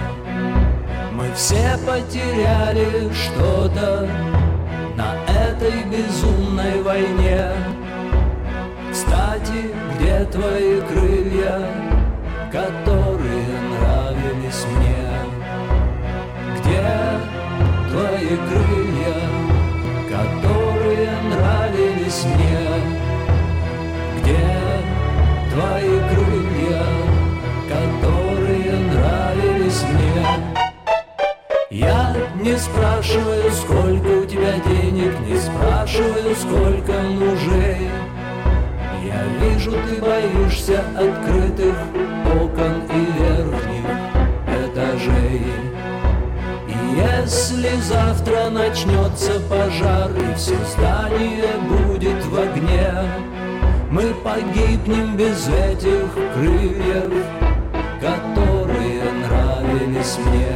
Мы 1.14 1.32
все 1.36 1.78
потеряли 1.88 3.10
что-то 3.14 4.10
на 4.98 5.16
этой 5.26 5.84
безумной 5.86 6.82
войне. 6.82 7.46
Кстати, 8.92 9.74
где 9.96 10.26
твои 10.26 10.82
крылья, 10.82 11.62
которые 12.52 13.48
нравились 13.72 14.66
мне? 14.76 15.14
Где 16.60 16.84
твои 17.90 18.36
крылья, 18.50 19.16
которые 20.10 21.10
нравились 21.24 22.26
мне? 22.26 23.09
Твои 25.60 26.00
крылья, 26.10 26.86
которые 27.68 28.76
нравились 28.94 29.84
мне? 29.92 30.26
Я 31.70 32.16
не 32.42 32.56
спрашиваю, 32.58 33.52
сколько 33.52 34.24
у 34.24 34.26
тебя 34.26 34.54
денег, 34.66 35.20
не 35.28 35.38
спрашиваю, 35.38 36.34
сколько 36.34 36.94
мужей. 37.02 37.90
Я 39.04 39.22
вижу, 39.42 39.72
ты 39.72 40.02
боишься 40.02 40.82
открытых 40.96 41.76
окон 42.42 42.84
и 42.94 43.20
верхних 43.20 43.86
этажей. 44.64 45.42
И 46.70 46.96
если 46.96 47.76
завтра 47.82 48.50
начнется 48.50 49.42
пожар 49.50 50.10
и 50.12 50.34
все 50.36 50.56
здание 50.74 51.52
будет 51.68 52.24
в 52.24 52.40
огне, 52.40 53.29
мы 53.92 54.14
погибнем 54.24 55.18
без 55.18 55.48
этих 55.48 56.14
крыльев, 56.34 57.12
которые 58.00 59.04
нравились 59.26 60.18
мне. 60.26 60.54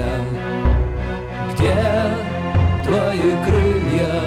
Где 1.53 1.75
твои 2.85 3.31
крылья, 3.43 4.21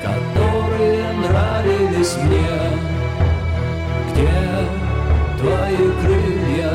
которые 0.00 1.12
нравились 1.28 2.16
мне? 2.22 2.52
Где 4.12 4.32
твои 5.40 5.90
крылья, 6.00 6.74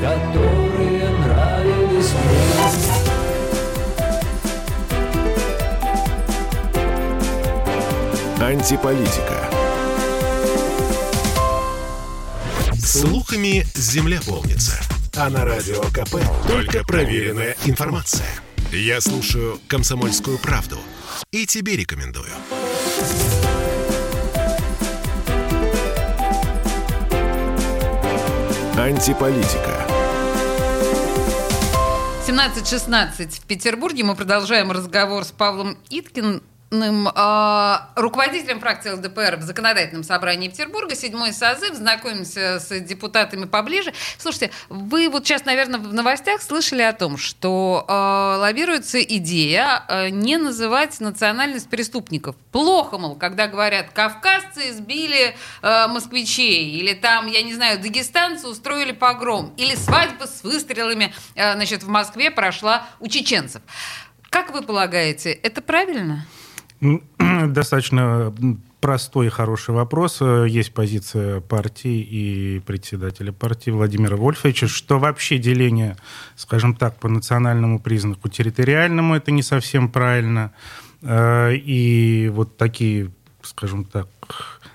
которые 0.00 1.04
нравились 1.10 2.12
мне? 2.14 2.52
Антиполитика. 8.42 9.38
Слухами 12.92 13.64
земля 13.74 14.20
полнится. 14.20 14.78
А 15.16 15.30
на 15.30 15.46
радио 15.46 15.80
КП 15.80 16.16
только 16.46 16.84
проверенная 16.84 17.56
информация. 17.64 18.28
Я 18.70 19.00
слушаю 19.00 19.58
«Комсомольскую 19.66 20.36
правду» 20.36 20.76
и 21.30 21.46
тебе 21.46 21.74
рекомендую. 21.74 22.28
Антиполитика. 28.76 29.86
17.16 32.26 33.40
в 33.40 33.46
Петербурге. 33.46 34.04
Мы 34.04 34.14
продолжаем 34.14 34.70
разговор 34.70 35.24
с 35.24 35.32
Павлом 35.32 35.78
Иткиным, 36.72 37.06
э, 37.06 37.76
руководителем 37.96 38.58
фракции 38.58 38.92
ЛДПР 38.92 39.36
в 39.36 39.42
законодательном 39.42 40.04
собрании 40.04 40.48
Петербурга, 40.48 40.94
седьмой 40.94 41.34
созыв, 41.34 41.74
знакомимся 41.74 42.60
с 42.60 42.80
депутатами 42.80 43.44
поближе. 43.44 43.92
Слушайте, 44.16 44.50
вы 44.70 45.10
вот 45.10 45.26
сейчас, 45.26 45.44
наверное, 45.44 45.78
в 45.78 45.92
новостях 45.92 46.40
слышали 46.40 46.80
о 46.80 46.94
том, 46.94 47.18
что 47.18 47.84
э, 47.86 47.92
лоббируется 47.92 49.02
идея 49.02 49.84
э, 49.86 50.08
не 50.08 50.38
называть 50.38 50.98
национальность 51.00 51.68
преступников. 51.68 52.36
Плохо, 52.52 52.96
мол, 52.96 53.16
когда 53.16 53.48
говорят, 53.48 53.90
кавказцы 53.90 54.70
избили 54.70 55.36
э, 55.60 55.86
москвичей, 55.88 56.70
или 56.70 56.94
там, 56.94 57.26
я 57.26 57.42
не 57.42 57.52
знаю, 57.52 57.80
дагестанцы 57.80 58.48
устроили 58.48 58.92
погром, 58.92 59.52
или 59.58 59.74
свадьба 59.74 60.24
с 60.24 60.42
выстрелами, 60.42 61.12
э, 61.34 61.52
значит, 61.52 61.82
в 61.82 61.88
Москве 61.88 62.30
прошла 62.30 62.86
у 62.98 63.08
чеченцев. 63.08 63.60
Как 64.30 64.54
вы 64.54 64.62
полагаете, 64.62 65.32
это 65.32 65.60
правильно? 65.60 66.26
Достаточно 67.46 68.34
простой 68.80 69.26
и 69.26 69.30
хороший 69.30 69.74
вопрос. 69.74 70.20
Есть 70.20 70.74
позиция 70.74 71.40
партии 71.40 72.00
и 72.00 72.60
председателя 72.66 73.32
партии 73.32 73.70
Владимира 73.70 74.16
Вольфовича, 74.16 74.66
что 74.66 74.98
вообще 74.98 75.38
деление, 75.38 75.96
скажем 76.34 76.74
так, 76.74 76.96
по 76.98 77.08
национальному 77.08 77.78
признаку 77.78 78.28
территориальному, 78.28 79.14
это 79.14 79.30
не 79.30 79.42
совсем 79.42 79.88
правильно. 79.88 80.52
Э, 81.02 81.54
и 81.54 82.28
вот 82.28 82.56
такие, 82.56 83.12
скажем 83.42 83.84
так, 83.84 84.08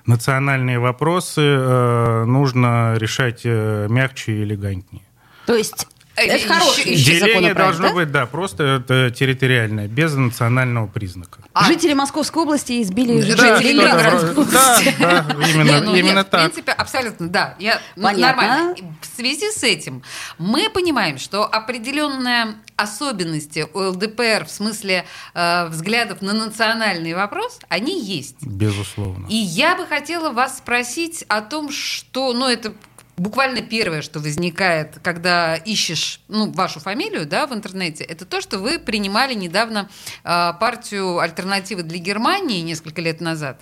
национальные 0.05 0.79
вопросы 0.79 1.41
э, 1.41 2.23
нужно 2.25 2.95
решать 2.97 3.41
э, 3.43 3.87
мягче 3.89 4.31
и 4.31 4.43
элегантнее. 4.43 5.03
То 5.45 5.55
есть 5.55 5.87
это 6.17 6.47
хороший 6.47 6.95
Деление 6.95 7.53
должно 7.53 7.89
да? 7.89 7.93
быть, 7.93 8.11
да, 8.11 8.25
просто 8.25 8.63
это 8.63 9.11
территориальное, 9.11 9.87
без 9.87 10.13
национального 10.15 10.87
признака. 10.87 11.39
А. 11.53 11.65
Жители 11.65 11.93
Московской 11.93 12.43
области 12.43 12.81
избили 12.81 13.21
да, 13.21 13.55
жителей 13.55 13.73
Ленинградской 13.73 14.31
области. 14.31 14.95
Да, 14.99 15.23
да, 15.23 15.35
именно, 15.47 15.63
не, 15.63 15.81
ну, 15.81 15.95
именно 15.95 16.15
нет, 16.17 16.29
так. 16.29 16.41
В 16.41 16.43
принципе, 16.45 16.71
абсолютно, 16.71 17.27
да. 17.29 17.55
Я, 17.59 17.79
ну, 17.95 18.11
нормально. 18.17 18.75
В 19.01 19.15
связи 19.15 19.51
с 19.51 19.63
этим 19.63 20.03
мы 20.37 20.69
понимаем, 20.69 21.17
что 21.17 21.45
определенные 21.45 22.55
особенности 22.75 23.67
у 23.73 23.79
ЛДПР 23.79 24.45
в 24.45 24.51
смысле 24.51 25.05
э, 25.33 25.67
взглядов 25.67 26.21
на 26.21 26.33
национальный 26.33 27.13
вопрос, 27.13 27.59
они 27.69 27.99
есть. 27.99 28.35
Безусловно. 28.45 29.25
И 29.29 29.35
я 29.35 29.75
бы 29.75 29.85
хотела 29.85 30.31
вас 30.31 30.59
спросить 30.59 31.25
о 31.27 31.41
том, 31.41 31.71
что, 31.71 32.33
ну, 32.33 32.47
это 32.47 32.73
буквально 33.17 33.61
первое, 33.61 34.01
что 34.01 34.19
возникает, 34.19 34.99
когда 35.01 35.55
ищешь 35.55 36.21
ну, 36.27 36.51
вашу 36.51 36.79
фамилию 36.79 37.25
да, 37.25 37.47
в 37.47 37.53
интернете, 37.53 38.03
это 38.03 38.25
то, 38.25 38.41
что 38.41 38.59
вы 38.59 38.79
принимали 38.79 39.33
недавно 39.33 39.89
э, 40.23 40.53
партию 40.59 41.19
«Альтернативы 41.19 41.83
для 41.83 41.97
Германии» 41.97 42.61
несколько 42.61 43.01
лет 43.01 43.19
назад. 43.19 43.59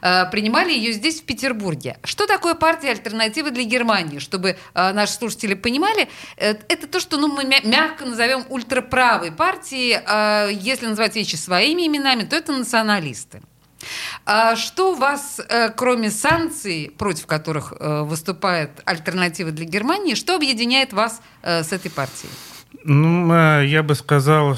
Э, 0.00 0.30
принимали 0.30 0.72
ее 0.72 0.92
здесь, 0.92 1.20
в 1.20 1.24
Петербурге. 1.24 1.98
Что 2.04 2.26
такое 2.26 2.54
партия 2.54 2.90
«Альтернативы 2.90 3.50
для 3.50 3.64
Германии»? 3.64 4.20
Чтобы 4.20 4.56
э, 4.74 4.92
наши 4.92 5.14
слушатели 5.14 5.54
понимали, 5.54 6.08
э, 6.36 6.54
это 6.68 6.86
то, 6.86 7.00
что 7.00 7.18
ну, 7.18 7.28
мы 7.28 7.44
мягко 7.44 8.04
назовем 8.04 8.44
ультраправой 8.48 9.32
партией. 9.32 10.00
Э, 10.06 10.52
если 10.52 10.86
называть 10.86 11.16
вещи 11.16 11.34
своими 11.34 11.86
именами, 11.86 12.22
то 12.22 12.36
это 12.36 12.52
националисты. 12.52 13.42
А 14.24 14.56
что 14.56 14.92
у 14.92 14.94
вас, 14.96 15.40
э, 15.48 15.70
кроме 15.70 16.10
санкций, 16.10 16.92
против 16.96 17.26
которых 17.26 17.72
э, 17.78 18.02
выступает 18.02 18.70
альтернатива 18.84 19.50
для 19.50 19.64
Германии, 19.64 20.14
что 20.14 20.36
объединяет 20.36 20.92
вас 20.92 21.20
э, 21.42 21.62
с 21.62 21.72
этой 21.72 21.90
партией? 21.90 22.30
Ну, 22.84 23.62
я 23.62 23.82
бы 23.82 23.94
сказал, 23.94 24.56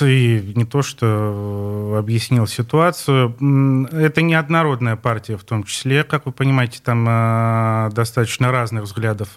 и 0.00 0.52
не 0.56 0.64
то, 0.64 0.82
что 0.82 1.96
объяснил 1.98 2.46
ситуацию. 2.46 3.36
Это 3.92 4.22
неоднородная 4.22 4.96
партия 4.96 5.36
в 5.36 5.44
том 5.44 5.62
числе. 5.62 6.02
Как 6.02 6.26
вы 6.26 6.32
понимаете, 6.32 6.80
там 6.82 7.04
достаточно 7.92 8.50
разных 8.50 8.84
взглядов 8.84 9.28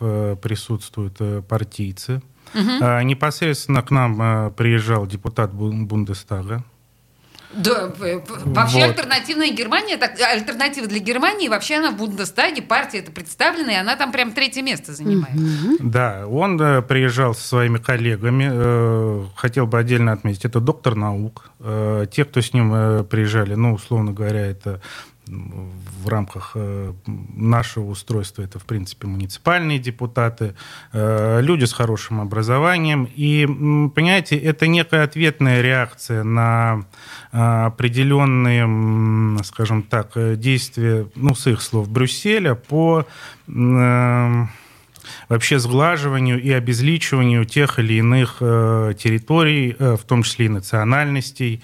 присутствуют 0.41 1.19
партийцы. 1.47 2.23
Угу. 2.55 3.01
Непосредственно 3.03 3.83
к 3.83 3.91
нам 3.91 4.51
приезжал 4.53 5.05
депутат 5.05 5.53
Бундестага 5.53 6.63
да, 7.55 7.91
вообще 8.45 8.79
вот. 8.79 8.89
альтернативная 8.89 9.51
Германия, 9.51 9.97
так, 9.97 10.19
альтернатива 10.19 10.87
для 10.87 10.99
Германии, 10.99 11.47
вообще 11.47 11.75
она 11.75 11.91
в 11.91 11.97
Бундестаге, 11.97 12.61
партия 12.61 12.99
это 12.99 13.11
представлена, 13.11 13.73
и 13.73 13.75
она 13.75 13.95
там 13.95 14.11
прям 14.11 14.31
третье 14.31 14.61
место 14.61 14.93
занимает. 14.93 15.35
Да, 15.79 16.27
он 16.27 16.59
э, 16.61 16.81
приезжал 16.81 17.35
со 17.35 17.47
своими 17.47 17.77
коллегами, 17.77 18.49
э, 18.51 19.23
хотел 19.35 19.67
бы 19.67 19.77
отдельно 19.77 20.11
отметить, 20.11 20.45
это 20.45 20.59
доктор 20.59 20.95
наук, 20.95 21.51
э, 21.59 22.05
те, 22.11 22.25
кто 22.25 22.41
с 22.41 22.53
ним 22.53 23.05
приезжали, 23.05 23.55
ну, 23.55 23.73
условно 23.73 24.11
говоря, 24.11 24.45
это 24.45 24.81
в 25.27 26.07
рамках 26.07 26.51
э, 26.55 26.93
нашего 27.05 27.91
устройства 27.91 28.43
это, 28.43 28.59
в 28.59 28.65
принципе, 28.65 29.07
муниципальные 29.07 29.79
депутаты, 29.79 30.55
э, 30.91 31.39
люди 31.41 31.65
с 31.65 31.73
хорошим 31.73 32.19
образованием. 32.19 33.07
И, 33.15 33.45
понимаете, 33.95 34.37
это 34.37 34.67
некая 34.67 35.03
ответная 35.03 35.61
реакция 35.61 36.23
на 36.23 36.85
э, 37.31 37.37
определенные, 37.37 39.43
скажем 39.43 39.83
так, 39.83 40.11
действия, 40.37 41.07
ну, 41.15 41.35
с 41.35 41.47
их 41.47 41.61
слов, 41.61 41.89
Брюсселя 41.89 42.55
по 42.55 43.05
вообще 45.27 45.59
сглаживанию 45.59 46.41
и 46.41 46.51
обезличиванию 46.51 47.45
тех 47.45 47.79
или 47.79 47.95
иных 47.95 48.37
территорий, 48.39 49.75
в 49.77 49.99
том 50.05 50.23
числе 50.23 50.45
и 50.45 50.49
национальностей. 50.49 51.61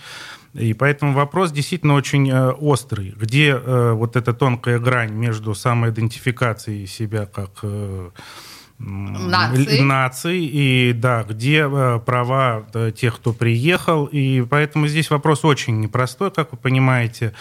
И 0.60 0.74
поэтому 0.74 1.14
вопрос 1.14 1.52
действительно 1.52 1.94
очень 1.94 2.30
э, 2.30 2.52
острый. 2.52 3.16
Где 3.18 3.52
э, 3.52 3.92
вот 3.94 4.16
эта 4.16 4.34
тонкая 4.34 4.78
грань 4.78 5.14
между 5.14 5.56
самоидентификацией 5.56 6.86
себя 6.86 7.26
как 7.26 7.52
э, 7.64 8.10
нации. 8.78 9.80
нации 9.80 10.44
и 10.44 10.94
да, 10.94 11.24
где 11.24 11.68
права 12.06 12.66
тех, 12.96 13.16
кто 13.16 13.32
приехал. 13.34 14.06
И 14.06 14.42
поэтому 14.42 14.88
здесь 14.88 15.10
вопрос 15.10 15.46
очень 15.46 15.80
непростой, 15.80 16.32
как 16.32 16.52
вы 16.52 16.58
понимаете. 16.58 17.34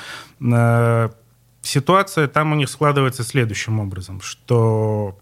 Ситуация 1.61 2.29
там 2.29 2.53
у 2.53 2.55
них 2.55 2.69
складывается 2.69 3.25
следующим 3.25 3.81
образом, 3.81 4.21
что 4.21 5.19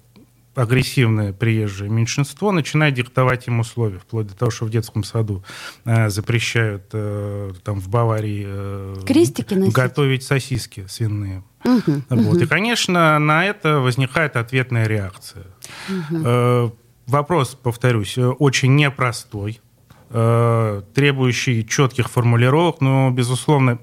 агрессивное 0.57 1.33
приезжее 1.33 1.91
меньшинство 1.91 2.51
начинает 2.51 2.95
диктовать 2.95 3.47
им 3.47 3.61
условия, 3.61 3.99
вплоть 3.99 4.27
до 4.27 4.37
того, 4.37 4.51
что 4.51 4.65
в 4.65 4.71
детском 4.71 5.05
саду 5.05 5.45
э, 5.85 6.09
запрещают 6.09 6.89
э, 6.93 7.53
там 7.63 7.81
в 7.81 7.89
Баварии 7.89 8.45
э, 8.47 8.97
Крестики 9.07 9.55
готовить 9.71 10.23
сосиски 10.23 10.87
свиные. 10.89 11.45
Угу, 11.65 12.03
вот. 12.09 12.37
угу. 12.37 12.39
И, 12.39 12.47
конечно, 12.47 13.19
на 13.19 13.45
это 13.45 13.81
возникает 13.81 14.37
ответная 14.37 14.87
реакция. 14.87 15.45
Угу. 15.89 16.23
Э, 16.25 16.71
вопрос, 17.07 17.55
повторюсь, 17.55 18.17
очень 18.17 18.75
непростой 18.77 19.61
э, 19.61 19.66
требующий 20.09 21.67
четких 21.67 22.09
формулировок, 22.09 22.81
но, 22.81 23.11
безусловно, 23.11 23.79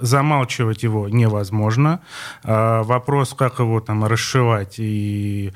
замалчивать 0.00 0.82
его 0.82 1.08
невозможно. 1.08 2.00
Э, 2.44 2.82
вопрос, 2.82 3.34
как 3.34 3.58
его 3.58 3.80
там 3.80 4.04
расшивать 4.04 4.76
и 4.78 5.52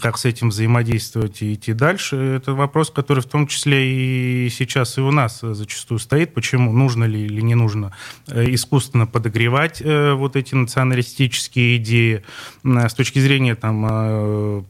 как 0.00 0.18
с 0.18 0.24
этим 0.24 0.48
взаимодействовать 0.48 1.42
и 1.42 1.54
идти 1.54 1.72
дальше, 1.72 2.16
это 2.16 2.54
вопрос, 2.54 2.90
который 2.90 3.20
в 3.20 3.26
том 3.26 3.46
числе 3.46 4.46
и 4.46 4.48
сейчас 4.48 4.96
и 4.96 5.02
у 5.02 5.10
нас 5.10 5.40
зачастую 5.42 5.98
стоит. 5.98 6.34
Почему 6.34 6.72
нужно 6.72 7.04
ли 7.04 7.24
или 7.24 7.40
не 7.40 7.54
нужно 7.54 7.92
э, 8.28 8.44
искусственно 8.54 9.06
подогревать 9.06 9.82
э, 9.82 10.14
вот 10.14 10.36
эти 10.36 10.54
националистические 10.54 11.76
идеи 11.76 12.24
с 12.64 12.94
точки 12.94 13.18
зрения 13.18 13.54
там 13.54 13.86
э, 13.88 14.62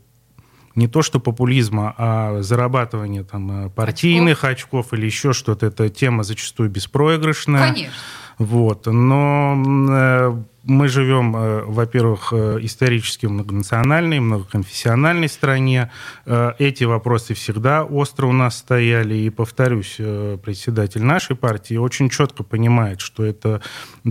не 0.74 0.88
то 0.88 1.02
что 1.02 1.20
популизма, 1.20 1.94
а 1.96 2.42
зарабатывание 2.42 3.24
там 3.24 3.70
партийных 3.70 4.44
очков, 4.44 4.86
очков 4.86 4.98
или 4.98 5.06
еще 5.06 5.32
что-то. 5.32 5.66
Эта 5.66 5.88
тема 5.88 6.22
зачастую 6.22 6.70
беспроигрышная. 6.70 7.72
Конечно. 7.72 7.94
Вот. 8.38 8.86
Но 8.86 10.44
мы 10.66 10.88
живем, 10.88 11.36
э, 11.36 11.62
во-первых, 11.64 12.32
э, 12.32 12.58
исторически 12.62 13.26
многонациональной, 13.26 14.20
многоконфессиональной 14.20 15.28
стране. 15.28 15.90
Э, 16.24 16.52
эти 16.58 16.84
вопросы 16.84 17.34
всегда 17.34 17.84
остро 17.84 18.26
у 18.26 18.32
нас 18.32 18.58
стояли. 18.58 19.14
И, 19.14 19.30
повторюсь, 19.30 19.96
председатель 19.96 21.02
нашей 21.02 21.36
партии 21.36 21.76
очень 21.76 22.08
четко 22.08 22.42
понимает, 22.42 23.00
что 23.00 23.24
это 23.24 23.60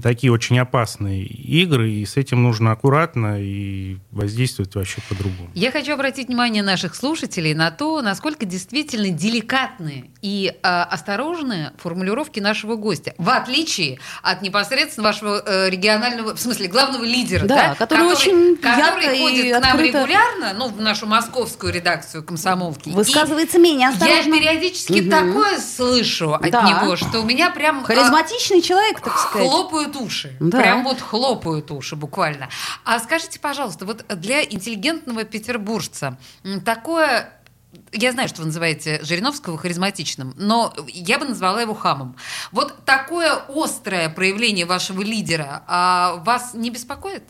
такие 0.02 0.32
очень 0.32 0.60
опасные 0.60 1.24
игры, 1.24 1.90
и 1.90 2.06
с 2.06 2.18
этим 2.18 2.44
нужно 2.44 2.72
аккуратно 2.72 3.42
и 3.42 3.98
воздействовать 4.12 4.76
вообще 4.76 5.02
по-другому. 5.10 5.50
Я 5.54 5.72
хочу 5.72 5.94
обратить 5.94 6.28
внимание 6.28 6.64
наших 6.64 6.96
слушателей 6.96 7.54
на 7.54 7.72
то, 7.72 8.02
насколько 8.02 8.46
действительно 8.46 9.10
деликатные 9.10 10.12
и 10.22 10.52
э, 10.52 10.68
осторожные 10.68 11.72
формулировки 11.78 12.40
нашего 12.40 12.76
гостя, 12.76 13.14
в 13.18 13.30
отличие 13.30 14.00
от 14.22 14.42
непосредственно 14.42 15.08
вашего 15.08 15.42
э, 15.46 15.70
регионального 15.70 16.36
смысле, 16.44 16.68
главного 16.68 17.04
лидера, 17.04 17.46
да, 17.46 17.56
да 17.56 17.76
который, 17.76 18.00
который 18.00 18.08
очень 18.14 18.58
который 18.58 19.20
ходит 19.20 19.56
к 19.56 19.60
нам 19.60 19.72
открыто... 19.72 20.00
регулярно, 20.00 20.54
ну, 20.54 20.68
в 20.68 20.80
нашу 20.82 21.08
московскую 21.08 21.74
редакцию 21.74 22.24
комсомолки. 22.24 22.90
Высказывается 22.90 23.58
и 23.58 23.62
менее 23.62 23.90
осторожно. 23.90 24.34
Я 24.34 24.40
периодически 24.40 25.02
угу. 25.02 25.10
такое 25.10 25.60
слышу 25.60 26.34
от 26.34 26.52
да. 26.52 26.62
него, 26.64 26.96
что 26.96 27.20
у 27.20 27.26
меня 27.26 27.50
прям... 27.50 27.82
А, 27.82 27.84
Харизматичный 27.84 28.60
а, 28.60 28.62
человек, 28.62 29.02
так 29.02 29.18
сказать. 29.18 29.48
Хлопают 29.48 29.96
уши. 29.96 30.36
Да. 30.40 30.60
Прям 30.60 30.84
вот 30.84 31.02
хлопают 31.02 31.72
уши 31.72 31.96
буквально. 31.96 32.50
А 32.86 33.00
скажите, 33.00 33.40
пожалуйста, 33.40 33.86
вот 33.86 34.06
для 34.08 34.44
интеллигентного 34.44 35.24
петербуржца 35.24 36.18
такое 36.66 37.32
я 37.92 38.12
знаю, 38.12 38.28
что 38.30 38.42
вы 38.42 38.48
называете 38.48 39.00
Жириновского 39.04 39.58
харизматичным, 39.58 40.34
но 40.38 40.74
я 40.88 41.20
бы 41.20 41.26
назвала 41.26 41.62
его 41.62 41.74
хамом. 41.74 42.16
Вот 42.52 42.86
такое 42.86 43.34
острое 43.48 44.10
проявление 44.10 44.66
вашего 44.66 45.02
лидера 45.02 45.64
а 45.68 46.16
вас 46.26 46.54
не 46.54 46.70
беспокоит? 46.70 47.24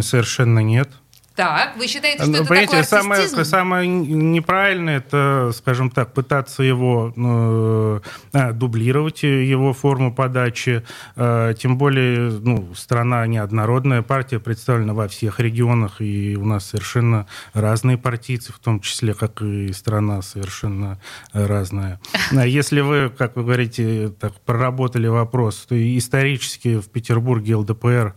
Совершенно 0.00 0.60
нет. 0.60 0.90
Так, 1.38 1.76
вы 1.76 1.86
считаете, 1.86 2.24
что 2.24 2.32
ну, 2.32 2.38
это 2.38 2.66
такой 2.66 2.82
самое, 2.82 3.28
самое 3.28 3.86
неправильное, 3.86 4.96
это, 4.96 5.52
скажем 5.54 5.88
так, 5.88 6.12
пытаться 6.12 6.64
его 6.64 7.12
ну, 7.14 8.00
э, 8.32 8.52
дублировать, 8.52 9.22
его 9.22 9.72
форму 9.72 10.12
подачи. 10.12 10.82
Э, 11.14 11.54
тем 11.56 11.78
более, 11.78 12.32
ну, 12.42 12.74
страна 12.74 13.24
неоднородная, 13.28 14.02
партия 14.02 14.40
представлена 14.40 14.94
во 14.94 15.06
всех 15.06 15.38
регионах, 15.38 16.00
и 16.00 16.36
у 16.36 16.44
нас 16.44 16.70
совершенно 16.70 17.28
разные 17.54 17.98
партийцы, 17.98 18.52
в 18.52 18.58
том 18.58 18.80
числе, 18.80 19.14
как 19.14 19.40
и 19.40 19.72
страна 19.72 20.22
совершенно 20.22 20.98
разная. 21.32 22.00
А 22.32 22.44
если 22.48 22.80
вы, 22.80 23.12
как 23.16 23.36
вы 23.36 23.44
говорите, 23.44 24.08
так 24.08 24.32
проработали 24.40 25.06
вопрос, 25.06 25.66
то 25.68 25.76
исторически 25.98 26.80
в 26.80 26.88
Петербурге 26.88 27.54
ЛДПР 27.54 28.16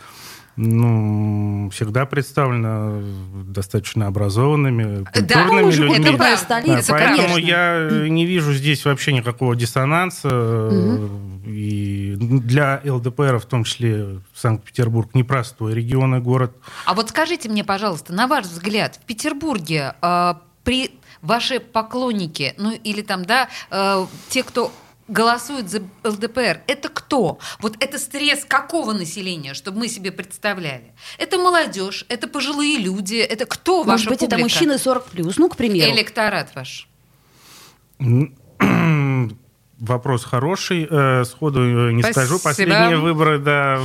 ну, 0.62 1.69
всегда 1.71 2.06
представлена 2.06 3.02
достаточно 3.47 4.08
образованными, 4.08 5.04
культурными 5.06 5.71
да, 5.71 5.78
людьми. 5.78 6.13
Это 6.13 6.38
столица, 6.38 6.91
Поэтому 6.91 7.36
конечно. 7.36 7.39
я 7.39 8.08
не 8.08 8.26
вижу 8.26 8.54
здесь 8.54 8.86
вообще 8.86 9.13
никакого 9.13 9.56
диссонанса. 9.56 10.28
Угу. 10.28 11.10
И 11.47 12.15
для 12.15 12.82
ЛДПР, 12.86 13.39
в 13.39 13.45
том 13.45 13.63
числе 13.63 14.19
Санкт-Петербург, 14.36 15.10
непростой 15.15 15.74
регион 15.74 16.15
и 16.15 16.19
город. 16.19 16.56
А 16.86 16.93
вот 16.93 17.10
скажите 17.10 17.50
мне, 17.50 17.63
пожалуйста, 17.63 18.13
на 18.13 18.28
ваш 18.28 18.45
взгляд, 18.45 19.00
в 19.02 19.06
Петербурге 19.06 19.95
э, 20.02 20.34
при 20.63 20.91
ваши 21.21 21.60
поклонники, 21.60 22.54
ну 22.58 22.71
или 22.71 23.02
там, 23.02 23.26
да, 23.26 23.50
э, 23.71 24.06
те, 24.30 24.43
кто 24.43 24.71
голосуют 25.12 25.69
за 25.69 25.84
ЛДПР, 26.04 26.62
это 26.67 26.89
кто? 26.89 27.38
Вот 27.60 27.76
это 27.80 27.97
стресс 28.00 28.45
какого 28.45 28.93
населения, 28.93 29.54
чтобы 29.54 29.80
мы 29.80 29.88
себе 29.88 30.12
представляли? 30.12 30.93
Это 31.17 31.38
молодежь, 31.38 32.06
это 32.10 32.28
пожилые 32.28 32.78
люди, 32.78 33.15
это 33.15 33.45
кто 33.45 33.84
Может 33.84 33.88
ваша 33.88 34.10
быть, 34.10 34.19
публика? 34.19 34.36
это 34.36 34.43
мужчины 34.43 34.78
40 34.78 35.06
плюс, 35.06 35.38
ну, 35.38 35.50
к 35.50 35.58
примеру. 35.58 35.91
Электорат 35.91 36.56
ваш. 36.56 36.88
Вопрос 39.80 40.24
хороший. 40.26 40.88
Э, 40.89 41.26
сходу 41.26 41.62
э, 41.62 41.91
не 41.91 42.04
Спасибо. 42.04 42.26
скажу. 42.26 42.39
Последние 42.39 42.97
выборы, 42.97 43.39
да, 43.39 43.80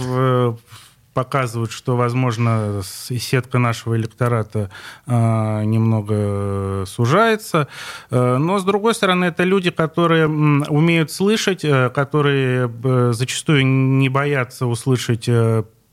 показывают, 1.17 1.73
что, 1.73 1.97
возможно, 1.97 2.83
сетка 2.85 3.59
нашего 3.59 3.97
электората 3.97 4.71
э, 5.07 5.65
немного 5.65 6.85
сужается. 6.87 7.69
Э, 8.11 8.37
но, 8.37 8.59
с 8.59 8.65
другой 8.65 8.95
стороны, 8.95 9.25
это 9.25 9.43
люди, 9.45 9.71
которые 9.71 10.29
умеют 10.29 11.11
слышать, 11.11 11.65
э, 11.65 11.89
которые 11.89 12.71
зачастую 13.15 13.67
не 13.67 14.11
боятся 14.11 14.67
услышать 14.67 15.25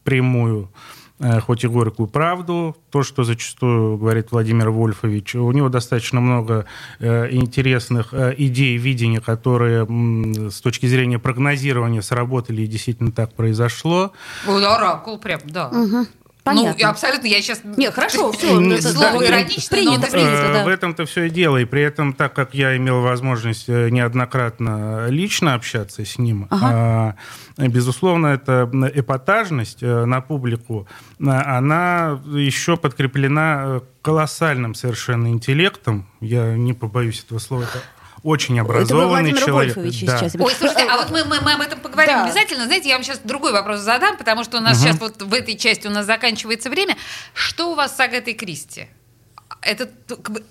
прямую 0.03 0.67
Э, 0.67 1.02
хоть 1.41 1.63
и 1.63 1.67
горькую 1.67 2.07
правду, 2.07 2.75
то, 2.89 3.03
что 3.03 3.23
зачастую 3.23 3.97
говорит 3.97 4.31
Владимир 4.31 4.69
Вольфович. 4.69 5.35
У 5.35 5.51
него 5.51 5.69
достаточно 5.69 6.19
много 6.19 6.65
э, 6.99 7.31
интересных 7.31 8.13
э, 8.13 8.33
идей, 8.37 8.77
видений, 8.77 9.19
которые 9.19 9.85
с 10.49 10.61
точки 10.61 10.85
зрения 10.85 11.19
прогнозирования 11.19 12.01
сработали, 12.01 12.63
и 12.63 12.67
действительно 12.67 13.11
так 13.11 13.33
произошло. 13.33 14.11
Оракул 14.47 15.17
прям, 15.17 15.39
да. 15.45 15.69
Угу. 15.69 16.07
Понятно. 16.43 16.75
Ну, 16.77 16.89
абсолютно, 16.89 17.27
я 17.27 17.41
сейчас... 17.41 17.61
Не, 17.63 17.89
хорошо, 17.89 18.31
все. 18.33 18.47
Слово 18.81 19.19
да, 19.19 19.27
иронично, 19.27 19.77
принято, 19.77 20.11
принято, 20.11 20.51
да. 20.53 20.65
В 20.65 20.67
этом-то 20.67 21.05
все 21.05 21.23
и 21.25 21.29
дело. 21.29 21.57
И 21.57 21.65
при 21.65 21.81
этом, 21.81 22.13
так 22.13 22.33
как 22.33 22.53
я 22.53 22.75
имел 22.75 23.01
возможность 23.01 23.69
э, 23.69 23.89
неоднократно 23.89 25.07
лично 25.07 25.53
общаться 25.53 26.03
с 26.03 26.17
ним, 26.17 26.47
ага. 26.49 27.15
безусловно, 27.57 28.27
эта 28.27 28.69
эпатажность 28.93 29.81
э, 29.81 30.05
на 30.05 30.19
публику, 30.19 30.85
э, 31.19 31.23
она 31.29 32.21
еще 32.33 32.75
подкреплена 32.75 33.81
колоссальным 34.01 34.75
совершенно 34.75 35.27
интеллектом. 35.27 36.09
Я 36.19 36.57
не 36.57 36.73
побоюсь 36.73 37.23
этого 37.23 37.39
слова. 37.39 37.65
Очень 38.23 38.59
образованный 38.59 39.31
Это 39.31 39.41
человек. 39.45 39.75
Да. 39.75 39.91
Сейчас. 39.91 40.35
Ой, 40.39 40.53
слушайте, 40.57 40.87
а 40.89 40.97
вот 40.97 41.11
мы, 41.11 41.25
мы, 41.25 41.41
мы 41.41 41.53
об 41.53 41.61
этом 41.61 41.79
поговорим 41.79 42.15
да. 42.15 42.23
обязательно. 42.25 42.65
Знаете, 42.65 42.87
я 42.87 42.95
вам 42.95 43.03
сейчас 43.03 43.19
другой 43.23 43.51
вопрос 43.51 43.81
задам, 43.81 44.17
потому 44.17 44.45
что 44.45 44.57
у 44.57 44.61
нас 44.61 44.77
угу. 44.77 44.87
сейчас 44.87 44.99
вот 44.99 45.21
в 45.21 45.33
этой 45.33 45.57
части 45.57 45.87
у 45.87 45.89
нас 45.89 46.05
заканчивается 46.05 46.69
время. 46.69 46.95
Что 47.33 47.71
у 47.71 47.75
вас 47.75 47.95
с 47.95 47.99
Агатой 47.99 48.33
Кристи? 48.33 48.87
Это 49.61 49.89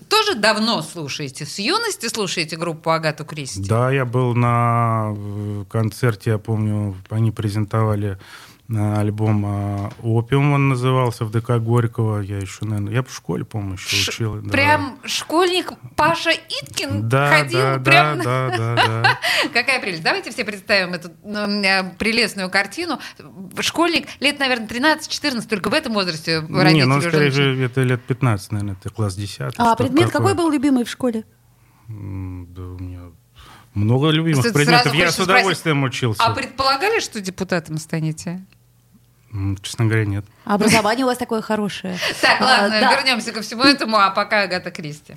тоже 0.09 0.35
давно 0.35 0.83
слушаете? 0.83 1.45
С 1.47 1.59
юности 1.59 2.09
слушаете 2.09 2.57
группу 2.57 2.91
Агату 2.91 3.25
Кристи? 3.25 3.63
Да, 3.63 3.91
я 3.91 4.05
был 4.05 4.35
на 4.35 5.15
э, 5.15 5.65
концерте, 5.71 6.31
я 6.31 6.39
помню, 6.39 6.97
они 7.11 7.31
презентовали 7.31 8.19
альбом 8.75 9.45
а, 9.47 9.91
«Опиум» 10.03 10.53
он 10.53 10.69
назывался 10.69 11.25
в 11.25 11.31
ДК 11.31 11.59
Горького. 11.59 12.21
Я 12.21 12.39
еще, 12.39 12.65
наверное, 12.65 12.93
я 12.93 13.03
в 13.03 13.13
школе, 13.15 13.45
по-моему, 13.45 13.75
еще 13.75 13.97
Ш- 13.97 14.11
учил. 14.11 14.35
Да. 14.43 14.51
Прям 14.51 14.99
школьник 15.05 15.73
Паша 15.97 16.31
Иткин 16.31 17.09
да, 17.09 17.39
ходил 17.39 17.61
да, 17.61 17.79
прям... 17.79 18.19
Да, 18.19 18.49
да, 18.49 18.77
да, 18.77 19.03
да. 19.03 19.19
Какая 19.53 19.81
прелесть. 19.81 20.03
Давайте 20.03 20.31
все 20.31 20.45
представим 20.45 20.95
эту 20.95 21.11
э, 21.25 21.91
прелестную 21.99 22.51
картину. 22.51 22.99
Школьник 23.61 24.09
лет, 24.21 24.39
наверное, 24.39 24.67
13-14, 24.67 25.49
только 25.49 25.69
в 25.69 25.75
этом 25.75 25.93
возрасте 25.93 26.41
родители 26.41 26.75
Не, 26.75 26.85
ну, 26.85 27.01
скорее 27.01 27.31
же, 27.31 27.63
это 27.63 27.83
лет 27.83 28.03
15, 28.03 28.53
наверное, 28.53 28.77
это 28.81 28.91
класс 28.91 29.15
10. 29.15 29.55
А 29.59 29.77
предмет 29.77 30.11
какой 30.11 30.35
был 30.35 30.51
любимый 30.51 30.85
в 30.85 30.91
школе? 30.91 31.25
Да 31.89 32.63
у 32.63 32.79
меня 32.79 33.01
много 33.75 34.11
любимых 34.11 34.53
предметов. 34.53 34.95
Я 34.95 35.11
с 35.11 35.19
удовольствием 35.19 35.79
спросить, 35.79 35.97
учился. 35.97 36.23
А 36.23 36.35
предполагали, 36.35 37.01
что 37.01 37.21
депутатом 37.21 37.79
станете? 37.79 38.45
Честно 39.63 39.87
говоря, 39.87 40.05
нет. 40.05 40.25
Образование 40.45 41.05
у 41.05 41.09
вас 41.09 41.19
такое 41.19 41.41
хорошее. 41.41 41.99
Так, 42.21 42.41
ладно, 42.41 42.89
а, 42.89 42.95
вернемся 42.97 43.33
ко 43.33 43.41
всему 43.41 43.63
этому, 43.63 43.97
а 43.97 44.11
пока 44.11 44.43
Агата 44.43 44.71
Кристи. 44.71 45.17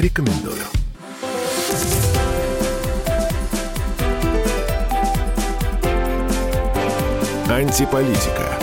рекомендую. 0.00 0.64
Антиполитика. 7.48 8.59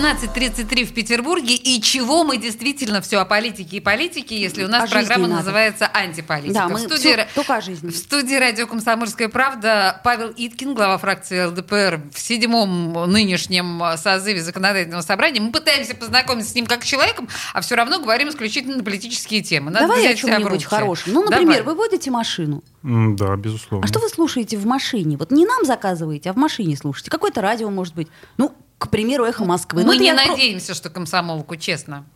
17.33 0.00 0.84
в 0.84 0.94
Петербурге. 0.94 1.54
И 1.54 1.80
чего 1.82 2.24
мы 2.24 2.38
действительно 2.38 3.02
все 3.02 3.18
о 3.18 3.26
политике 3.26 3.76
и 3.76 3.80
политике, 3.80 4.40
если 4.40 4.64
у 4.64 4.68
нас 4.68 4.90
о 4.90 4.92
программа 4.92 5.28
называется 5.28 5.90
«Антиполитика». 5.92 6.54
Да, 6.54 6.68
мы 6.68 6.76
в 6.76 6.80
студии, 6.80 7.12
все, 7.12 7.28
только 7.34 7.56
о 7.56 7.60
жизни. 7.60 7.90
В 7.90 7.96
студии 7.96 8.34
радио 8.34 8.66
«Комсомольская 8.66 9.28
правда» 9.28 10.00
Павел 10.02 10.32
Иткин, 10.34 10.72
глава 10.72 10.96
фракции 10.96 11.44
ЛДПР 11.44 12.00
в 12.14 12.18
седьмом 12.18 13.10
нынешнем 13.10 13.82
созыве 13.98 14.42
законодательного 14.42 15.02
собрания. 15.02 15.40
Мы 15.42 15.52
пытаемся 15.52 15.94
познакомиться 15.94 16.50
с 16.50 16.54
ним 16.54 16.64
как 16.64 16.82
с 16.82 16.86
человеком, 16.86 17.28
а 17.52 17.60
все 17.60 17.74
равно 17.74 18.00
говорим 18.00 18.30
исключительно 18.30 18.78
на 18.78 18.84
политические 18.84 19.42
темы. 19.42 19.70
Надо 19.70 19.86
Давай 19.86 20.10
о 20.10 20.14
чем-нибудь 20.14 20.64
хорошем. 20.64 21.12
Ну, 21.12 21.24
например, 21.24 21.58
Давай. 21.58 21.74
вы 21.74 21.74
водите 21.74 22.10
машину. 22.10 22.62
Да, 22.82 23.36
безусловно. 23.36 23.84
А 23.84 23.86
что 23.86 24.00
вы 24.00 24.08
слушаете 24.08 24.56
в 24.56 24.64
машине? 24.64 25.18
Вот 25.18 25.30
не 25.30 25.44
нам 25.44 25.66
заказываете, 25.66 26.30
а 26.30 26.32
в 26.32 26.36
машине 26.36 26.74
слушаете. 26.78 27.10
Какое-то 27.10 27.42
радио, 27.42 27.68
может 27.68 27.94
быть. 27.94 28.08
Ну, 28.38 28.54
к 28.80 28.88
примеру, 28.88 29.24
«Эхо 29.24 29.44
Москвы». 29.44 29.84
Мы 29.84 29.94
ну, 29.94 30.00
не 30.00 30.12
надеемся, 30.12 30.68
про... 30.68 30.74
что 30.74 30.88
комсомолку, 30.88 31.54
честно. 31.56 32.06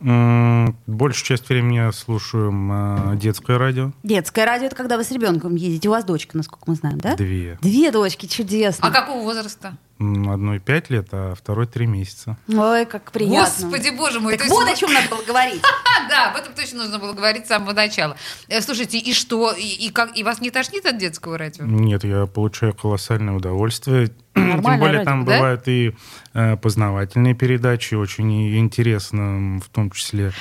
Большую 0.00 1.24
часть 1.24 1.48
времени 1.48 1.76
я 1.76 1.92
слушаю 1.92 2.52
э, 2.52 3.16
детское 3.16 3.56
радио. 3.56 3.92
Детское 4.02 4.44
радио 4.44 4.66
это 4.66 4.74
когда 4.74 4.96
вы 4.96 5.04
с 5.04 5.12
ребенком 5.12 5.54
едете. 5.54 5.88
У 5.88 5.92
вас 5.92 6.04
дочка, 6.04 6.36
насколько 6.36 6.64
мы 6.66 6.74
знаем, 6.74 6.98
да? 6.98 7.14
Две. 7.14 7.56
Две 7.62 7.92
дочки, 7.92 8.26
чудесно. 8.26 8.88
А 8.88 8.90
какого 8.90 9.22
возраста? 9.22 9.78
Одной 9.98 10.60
пять 10.60 10.90
лет, 10.90 11.08
а 11.12 11.34
второй 11.34 11.66
три 11.66 11.86
месяца. 11.86 12.36
Ой, 12.48 12.84
как 12.84 13.12
приятно. 13.12 13.40
Господи, 13.40 13.90
боже 13.90 14.20
мой. 14.20 14.36
Так 14.36 14.48
вот 14.48 14.68
о 14.68 14.74
чем 14.74 14.92
надо 14.92 15.08
было 15.08 15.22
говорить. 15.22 15.62
Да, 16.08 16.30
об 16.30 16.36
этом 16.36 16.54
точно 16.54 16.84
нужно 16.84 17.00
было 17.00 17.14
говорить 17.14 17.46
с 17.46 17.48
самого 17.48 17.72
начала. 17.72 18.16
Э, 18.48 18.60
слушайте, 18.60 18.98
и 18.98 19.12
что? 19.12 19.52
И, 19.52 19.90
как? 19.90 20.16
И 20.16 20.22
вас 20.22 20.40
не 20.40 20.50
тошнит 20.50 20.86
от 20.86 20.98
детского 20.98 21.36
радио? 21.36 21.64
Нет, 21.64 22.04
я 22.04 22.26
получаю 22.26 22.74
колоссальное 22.74 23.34
удовольствие. 23.34 24.12
Тем 24.34 24.60
более 24.60 25.04
там 25.04 25.24
бывают 25.24 25.66
и 25.66 25.96
э, 26.32 26.56
познавательные 26.58 27.34
передачи, 27.34 27.94
очень 27.94 28.56
интересно, 28.56 29.58
в 29.58 29.68
том 29.70 29.90
числе 29.90 30.32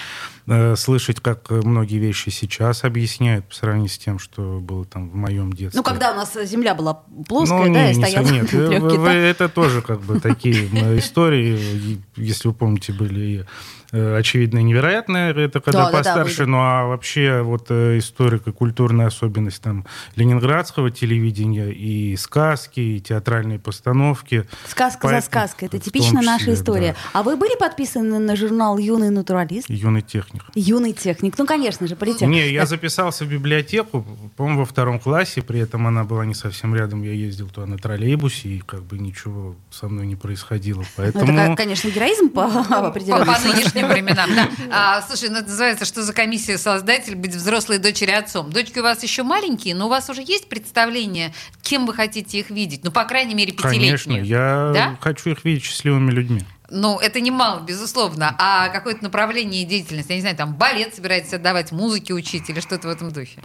Э, 0.47 0.75
слышать, 0.75 1.21
как 1.21 1.49
многие 1.49 1.97
вещи 1.97 2.29
сейчас 2.29 2.83
объясняют 2.83 3.49
по 3.49 3.55
сравнению 3.55 3.89
с 3.89 3.97
тем, 3.97 4.19
что 4.19 4.59
было 4.59 4.85
там 4.85 5.09
в 5.09 5.15
моем 5.15 5.51
детстве. 5.51 5.79
Ну, 5.79 5.83
когда 5.83 6.11
у 6.11 6.15
нас 6.15 6.37
земля 6.43 6.75
была 6.75 7.03
плоская, 7.27 7.65
ну, 7.65 7.73
да, 7.73 7.85
не, 7.85 7.91
и 7.91 7.95
стояла 7.95 8.27
Нет, 8.27 8.53
э, 8.53 8.79
вы, 8.79 9.09
это 9.09 9.49
тоже 9.49 9.81
как 9.81 10.01
бы 10.01 10.19
такие 10.19 10.65
истории, 10.99 11.99
если 12.15 12.47
вы 12.47 12.53
помните, 12.53 12.93
были 12.93 13.47
Э, 13.84 13.84
очевидно, 13.91 14.59
невероятное, 14.59 15.33
это 15.33 15.59
когда 15.59 15.85
да, 15.85 15.91
постарше, 15.91 16.39
да, 16.39 16.45
да, 16.45 16.51
ну 16.51 16.57
а 16.57 16.85
вообще 16.85 17.41
вот 17.41 17.67
э, 17.69 17.97
историка, 17.97 18.51
культурная 18.51 19.07
особенность 19.07 19.61
там 19.61 19.85
ленинградского 20.15 20.91
телевидения 20.91 21.71
и 21.71 22.15
сказки, 22.17 22.79
и 22.79 22.99
театральные 22.99 23.59
постановки. 23.59 24.47
Сказка 24.67 25.01
Поэтому, 25.03 25.21
за 25.21 25.27
сказкой, 25.27 25.67
это 25.67 25.79
типично 25.79 26.19
числе, 26.19 26.25
наша 26.25 26.53
история. 26.53 26.93
Да. 27.13 27.19
А 27.19 27.23
вы 27.23 27.37
были 27.37 27.57
подписаны 27.57 28.19
на 28.19 28.35
журнал 28.35 28.77
«Юный 28.77 29.09
натуралист»? 29.09 29.69
«Юный 29.69 30.01
техник». 30.01 30.43
«Юный 30.55 30.93
техник», 30.93 31.37
ну, 31.37 31.45
конечно 31.45 31.87
же, 31.87 31.95
полетел. 31.95 32.27
Не, 32.27 32.49
я 32.49 32.65
записался 32.65 33.25
в 33.25 33.29
библиотеку, 33.29 34.05
по-моему, 34.35 34.59
во 34.59 34.65
втором 34.65 34.99
классе, 34.99 35.41
при 35.41 35.59
этом 35.59 35.87
она 35.87 36.03
была 36.03 36.25
не 36.25 36.33
совсем 36.33 36.75
рядом, 36.75 37.03
я 37.03 37.11
ездил 37.11 37.49
туда 37.49 37.67
на 37.67 37.77
троллейбусе, 37.77 38.49
и 38.49 38.59
как 38.59 38.83
бы 38.83 38.97
ничего 38.97 39.55
со 39.71 39.87
мной 39.87 40.07
не 40.07 40.15
происходило. 40.15 40.83
Поэтому... 40.95 41.31
Ну, 41.31 41.39
это, 41.39 41.55
конечно, 41.55 41.89
героизм 41.89 42.29
по 42.29 42.45
определенному 42.69 43.31
тем 43.75 43.87
временам. 43.87 44.29
Да. 44.35 44.49
А, 44.71 45.01
слушай, 45.01 45.29
ну, 45.29 45.37
это 45.37 45.49
называется, 45.49 45.85
что 45.85 46.01
за 46.01 46.13
комиссия 46.13 46.57
создатель 46.57 47.15
быть 47.15 47.35
взрослой 47.35 47.77
дочери 47.77 48.11
отцом. 48.11 48.49
Дочки 48.49 48.79
у 48.79 48.83
вас 48.83 49.03
еще 49.03 49.23
маленькие, 49.23 49.75
но 49.75 49.85
у 49.85 49.89
вас 49.89 50.09
уже 50.09 50.21
есть 50.21 50.49
представление, 50.49 51.33
кем 51.61 51.85
вы 51.85 51.93
хотите 51.93 52.39
их 52.39 52.49
видеть? 52.49 52.83
Ну, 52.83 52.91
по 52.91 53.03
крайней 53.03 53.35
мере, 53.35 53.51
пятилетние. 53.51 53.97
Конечно, 53.97 54.11
я 54.13 54.71
да? 54.73 54.97
хочу 54.99 55.29
их 55.29 55.45
видеть 55.45 55.63
счастливыми 55.63 56.11
людьми. 56.11 56.41
Ну, 56.71 56.97
это 56.97 57.21
немало, 57.21 57.61
безусловно. 57.61 58.35
А 58.39 58.69
какое-то 58.69 59.03
направление 59.03 59.65
деятельности? 59.65 60.11
Я 60.11 60.15
не 60.15 60.21
знаю, 60.21 60.35
там 60.35 60.55
балет 60.55 60.95
собираетесь 60.95 61.33
отдавать, 61.33 61.71
музыки 61.71 62.11
учить 62.11 62.49
или 62.49 62.59
что-то 62.59 62.87
в 62.87 62.91
этом 62.91 63.11
духе? 63.11 63.43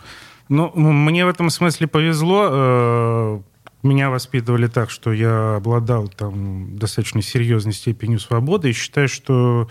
Ну, 0.48 0.70
мне 0.74 1.24
в 1.26 1.28
этом 1.28 1.50
смысле 1.50 1.86
повезло. 1.86 3.42
Меня 3.82 4.10
воспитывали 4.10 4.66
так, 4.66 4.90
что 4.90 5.12
я 5.12 5.56
обладал 5.56 6.08
там 6.08 6.76
достаточно 6.76 7.22
серьезной 7.22 7.72
степенью 7.72 8.20
свободы 8.20 8.70
и 8.70 8.72
считаю, 8.72 9.08
что 9.08 9.68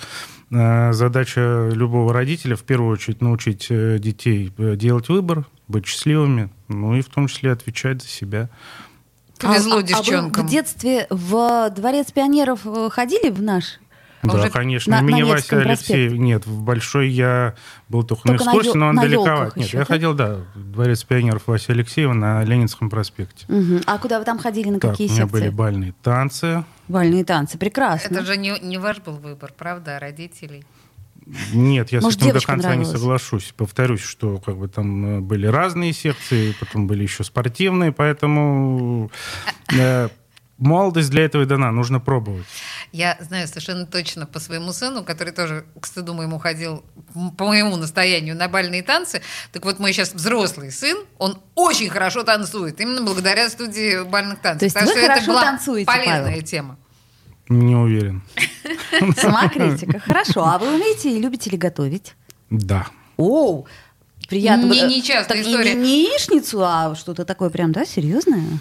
Э, 0.52 0.94
задача 0.94 1.70
любого 1.72 2.12
родителя 2.12 2.56
в 2.56 2.64
первую 2.64 2.94
очередь 2.94 3.22
научить 3.22 3.68
э, 3.70 4.00
детей 4.00 4.52
э, 4.58 4.76
делать 4.76 5.08
выбор, 5.08 5.46
быть 5.68 5.86
счастливыми, 5.86 6.50
ну 6.68 6.96
и 6.96 7.02
в 7.02 7.08
том 7.08 7.28
числе 7.28 7.52
отвечать 7.52 8.02
за 8.02 8.08
себя. 8.08 8.50
Повезло 9.38 9.78
а, 9.78 9.84
девчонкам. 9.84 10.42
А 10.42 10.44
вы 10.44 10.48
в 10.48 10.52
детстве 10.52 11.08
в 11.10 11.70
Дворец 11.70 12.12
пионеров 12.12 12.66
ходили 12.92 13.30
в 13.30 13.42
наш? 13.42 13.80
Да, 14.24 14.34
уже 14.34 14.50
конечно. 14.50 14.92
На, 14.92 15.00
Имени 15.00 15.22
на 15.22 15.28
Вася 15.30 15.58
Алексеев. 15.62 16.14
Нет, 16.14 16.46
в 16.46 16.62
Большой 16.62 17.10
я 17.10 17.56
был 17.88 18.04
только, 18.04 18.28
только 18.28 18.44
на 18.44 18.48
экскурсии, 18.50 18.70
на, 18.70 18.76
но 18.76 18.88
он 18.88 18.96
далековат. 18.98 19.56
Нет, 19.56 19.68
еще, 19.68 19.78
я 19.78 19.84
да? 19.84 19.86
ходил, 19.86 20.14
да, 20.14 20.38
в 20.56 20.72
Дворец 20.72 21.04
пионеров 21.04 21.44
Вася 21.48 21.72
Алексеева 21.72 22.14
на 22.14 22.44
Ленинском 22.44 22.90
проспекте. 22.90 23.46
Угу. 23.48 23.82
А 23.86 23.98
куда 23.98 24.20
вы 24.20 24.26
там 24.26 24.40
ходили, 24.40 24.70
на 24.70 24.80
так, 24.80 24.92
какие 24.92 25.08
секции? 25.08 25.24
У 25.24 25.26
меня 25.26 25.32
были 25.32 25.50
бальные 25.50 25.94
танцы. 26.02 26.64
Бальные 26.88 27.24
танцы, 27.24 27.58
прекрасно. 27.58 28.16
Это 28.16 28.26
же 28.26 28.38
не, 28.38 28.60
не 28.60 28.78
ваш 28.78 29.00
был 29.00 29.14
выбор, 29.14 29.54
правда, 29.58 29.98
а 29.98 30.00
родителей? 30.00 30.66
Нет, 31.54 31.92
я 31.92 32.02
Может, 32.02 32.20
с 32.20 32.24
этим 32.24 32.34
до 32.34 32.46
конца 32.46 32.70
нравилось? 32.70 32.88
не 32.88 32.94
соглашусь. 32.94 33.54
Повторюсь, 33.56 34.02
что 34.02 34.40
как 34.40 34.58
бы 34.58 34.68
там 34.68 35.18
э, 35.18 35.20
были 35.22 35.46
разные 35.48 35.94
секции, 35.94 36.56
потом 36.60 36.88
были 36.88 37.04
еще 37.04 37.24
спортивные, 37.24 37.92
поэтому 37.92 39.12
э, 39.72 40.10
молодость 40.60 41.10
для 41.10 41.24
этого 41.26 41.44
и 41.44 41.46
дана, 41.46 41.72
нужно 41.72 42.00
пробовать. 42.00 42.46
Я 42.92 43.18
знаю 43.20 43.48
совершенно 43.48 43.86
точно 43.86 44.26
по 44.26 44.40
своему 44.40 44.74
сыну, 44.74 45.04
который 45.04 45.34
тоже, 45.34 45.66
к 45.80 45.86
стыду 45.86 46.14
моему, 46.14 46.38
ходил 46.38 46.84
по 47.38 47.46
моему 47.46 47.76
настоянию 47.78 48.36
на 48.36 48.48
бальные 48.48 48.84
танцы. 48.84 49.22
Так 49.52 49.66
вот, 49.66 49.80
мой 49.80 49.94
сейчас 49.94 50.14
взрослый 50.14 50.72
сын, 50.72 50.98
он 51.18 51.40
очень 51.56 51.90
хорошо 51.90 52.24
танцует, 52.24 52.80
именно 52.82 53.02
благодаря 53.02 53.50
студии 53.50 54.04
бальных 54.04 54.40
танцев. 54.40 54.74
То 54.74 54.80
есть 54.80 54.94
вы 54.96 55.02
хорошо 55.02 55.22
это 55.22 55.32
была 55.32 55.42
танцуете, 55.44 55.86
полезная 55.86 56.24
Павел? 56.24 56.42
тема. 56.44 56.78
Не 57.50 57.76
уверен. 57.76 58.22
Самокритика. 59.18 60.00
Хорошо. 60.00 60.46
А 60.46 60.60
вы 60.60 60.76
умеете 60.76 61.12
и 61.12 61.20
любите 61.20 61.50
ли 61.50 61.58
готовить? 61.58 62.16
Да. 62.52 62.88
О, 63.18 63.66
приятно. 64.28 64.72
Не, 64.72 64.84
не 64.84 65.02
часто 65.04 65.40
история. 65.42 65.74
Не, 65.74 65.82
не 65.82 66.04
яичницу, 66.04 66.64
а 66.64 66.94
что-то 66.96 67.26
такое 67.26 67.50
прям, 67.50 67.72
да, 67.72 67.86
серьезное? 67.86 68.60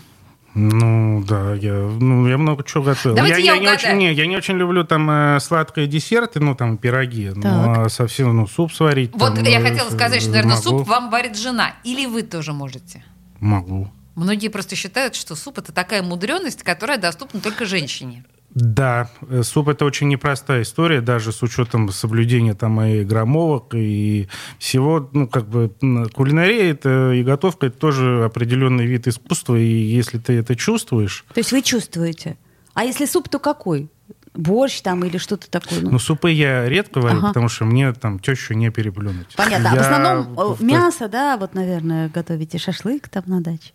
Ну 0.60 1.22
да, 1.22 1.54
я, 1.54 1.72
ну, 1.72 2.26
я 2.26 2.36
много 2.36 2.64
чего 2.64 2.82
готовил. 2.82 3.14
Давайте 3.14 3.40
я, 3.40 3.54
я, 3.54 3.60
не 3.60 3.68
очень, 3.68 3.92
не, 3.92 4.12
я 4.12 4.26
не 4.26 4.36
очень 4.36 4.56
люблю 4.56 4.82
там 4.82 5.08
э, 5.08 5.38
сладкие 5.40 5.86
десерты, 5.86 6.40
ну 6.40 6.56
там 6.56 6.78
пироги, 6.78 7.30
ну, 7.32 7.42
так. 7.42 7.52
но 7.52 7.88
совсем 7.88 8.36
ну 8.36 8.48
суп 8.48 8.72
сварить. 8.72 9.12
Вот 9.14 9.36
там, 9.36 9.44
я 9.44 9.60
хотела 9.60 9.88
сказать, 9.88 10.20
что, 10.20 10.32
наверное, 10.32 10.56
могу. 10.56 10.78
суп 10.78 10.88
вам 10.88 11.10
варит 11.10 11.36
жена, 11.36 11.74
или 11.84 12.06
вы 12.06 12.22
тоже 12.22 12.52
можете? 12.52 13.04
Могу. 13.38 13.88
Многие 14.16 14.48
просто 14.48 14.74
считают, 14.74 15.14
что 15.14 15.36
суп 15.36 15.58
это 15.58 15.70
такая 15.70 16.02
мудренность, 16.02 16.64
которая 16.64 16.98
доступна 16.98 17.38
только 17.38 17.64
женщине. 17.64 18.24
Да, 18.50 19.10
э, 19.28 19.42
суп 19.42 19.68
это 19.68 19.84
очень 19.84 20.08
непростая 20.08 20.62
история, 20.62 21.00
даже 21.00 21.32
с 21.32 21.42
учетом 21.42 21.90
соблюдения 21.90 22.54
там 22.54 22.80
и 22.80 23.04
граммовок, 23.04 23.74
и 23.74 24.28
всего, 24.58 25.08
ну, 25.12 25.28
как 25.28 25.48
бы, 25.48 25.72
кулинария 26.14 26.70
это 26.70 27.12
и 27.12 27.22
готовка 27.22 27.66
это 27.66 27.78
тоже 27.78 28.24
определенный 28.24 28.86
вид 28.86 29.06
искусства, 29.06 29.56
и 29.56 29.66
если 29.66 30.18
ты 30.18 30.32
это 30.34 30.56
чувствуешь... 30.56 31.24
То 31.32 31.40
есть 31.40 31.52
вы 31.52 31.62
чувствуете? 31.62 32.36
А 32.74 32.84
если 32.84 33.06
суп, 33.06 33.28
то 33.28 33.38
какой? 33.38 33.90
борщ 34.38 34.80
там 34.80 35.04
или 35.04 35.18
что-то 35.18 35.50
такое? 35.50 35.80
Ну, 35.80 35.90
ну 35.92 35.98
супы 35.98 36.30
я 36.30 36.68
редко 36.68 37.00
варю, 37.00 37.18
ага. 37.18 37.28
потому 37.28 37.48
что 37.48 37.64
мне 37.64 37.92
там 37.92 38.18
тещу 38.18 38.54
не 38.54 38.70
переплюнуть. 38.70 39.34
Понятно. 39.36 39.68
Я... 39.68 39.72
А 39.72 39.76
в 39.76 39.78
основном 39.78 40.56
э, 40.60 40.64
мясо, 40.64 41.08
да, 41.08 41.36
вот, 41.36 41.54
наверное, 41.54 42.08
готовите 42.08 42.58
шашлык 42.58 43.08
там 43.08 43.24
на 43.26 43.40
даче? 43.40 43.72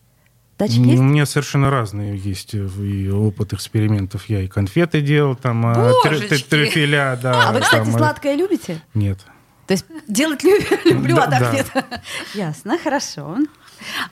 Дача 0.58 0.74
есть? 0.74 1.00
У 1.00 1.04
меня 1.04 1.26
совершенно 1.26 1.70
разные 1.70 2.18
есть 2.18 2.54
и 2.54 3.10
опыт 3.10 3.54
экспериментов. 3.54 4.30
Я 4.30 4.42
и 4.42 4.48
конфеты 4.48 5.02
делал, 5.02 5.36
там 5.36 5.66
а, 5.66 5.94
трюфеля, 6.04 7.18
да. 7.22 7.50
А 7.50 7.52
вы, 7.52 7.62
кстати, 7.62 7.86
там, 7.86 7.98
сладкое 7.98 8.36
любите? 8.36 8.82
Нет. 8.94 9.20
То 9.68 9.74
есть 9.74 9.86
делать 10.08 10.44
люблю, 10.86 11.18
а 11.18 11.28
так 11.28 11.54
нет. 11.54 11.68
Ясно, 12.34 12.78
хорошо. 12.78 13.38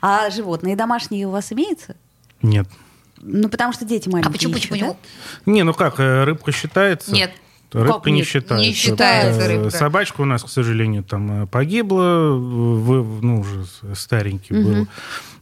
А 0.01 0.29
животные 0.29 0.75
домашние 0.75 1.27
у 1.27 1.31
вас 1.31 1.51
имеются? 1.51 1.95
Нет. 2.41 2.67
Ну, 3.17 3.49
потому 3.49 3.71
что 3.71 3.85
дети 3.85 4.09
маленькие. 4.09 4.29
А 4.29 4.33
почему, 4.33 4.53
почему? 4.53 4.79
Да? 4.79 4.95
Не, 5.45 5.63
ну 5.63 5.73
как, 5.73 5.99
э, 5.99 6.23
рыбка 6.23 6.51
считается? 6.51 7.11
Нет. 7.11 7.31
Рыбка 7.71 7.99
как 7.99 8.07
не 8.07 8.23
считается. 8.23 8.67
Не 8.67 8.73
считается 8.73 9.47
рыбка. 9.47 9.69
Собачка 9.69 10.21
у 10.21 10.25
нас, 10.25 10.43
к 10.43 10.49
сожалению, 10.49 11.03
там 11.03 11.43
э, 11.43 11.47
погибла, 11.47 12.35
ну, 12.35 13.41
уже 13.41 13.65
старенький 13.95 14.55
угу. 14.55 14.67
был. 14.67 14.87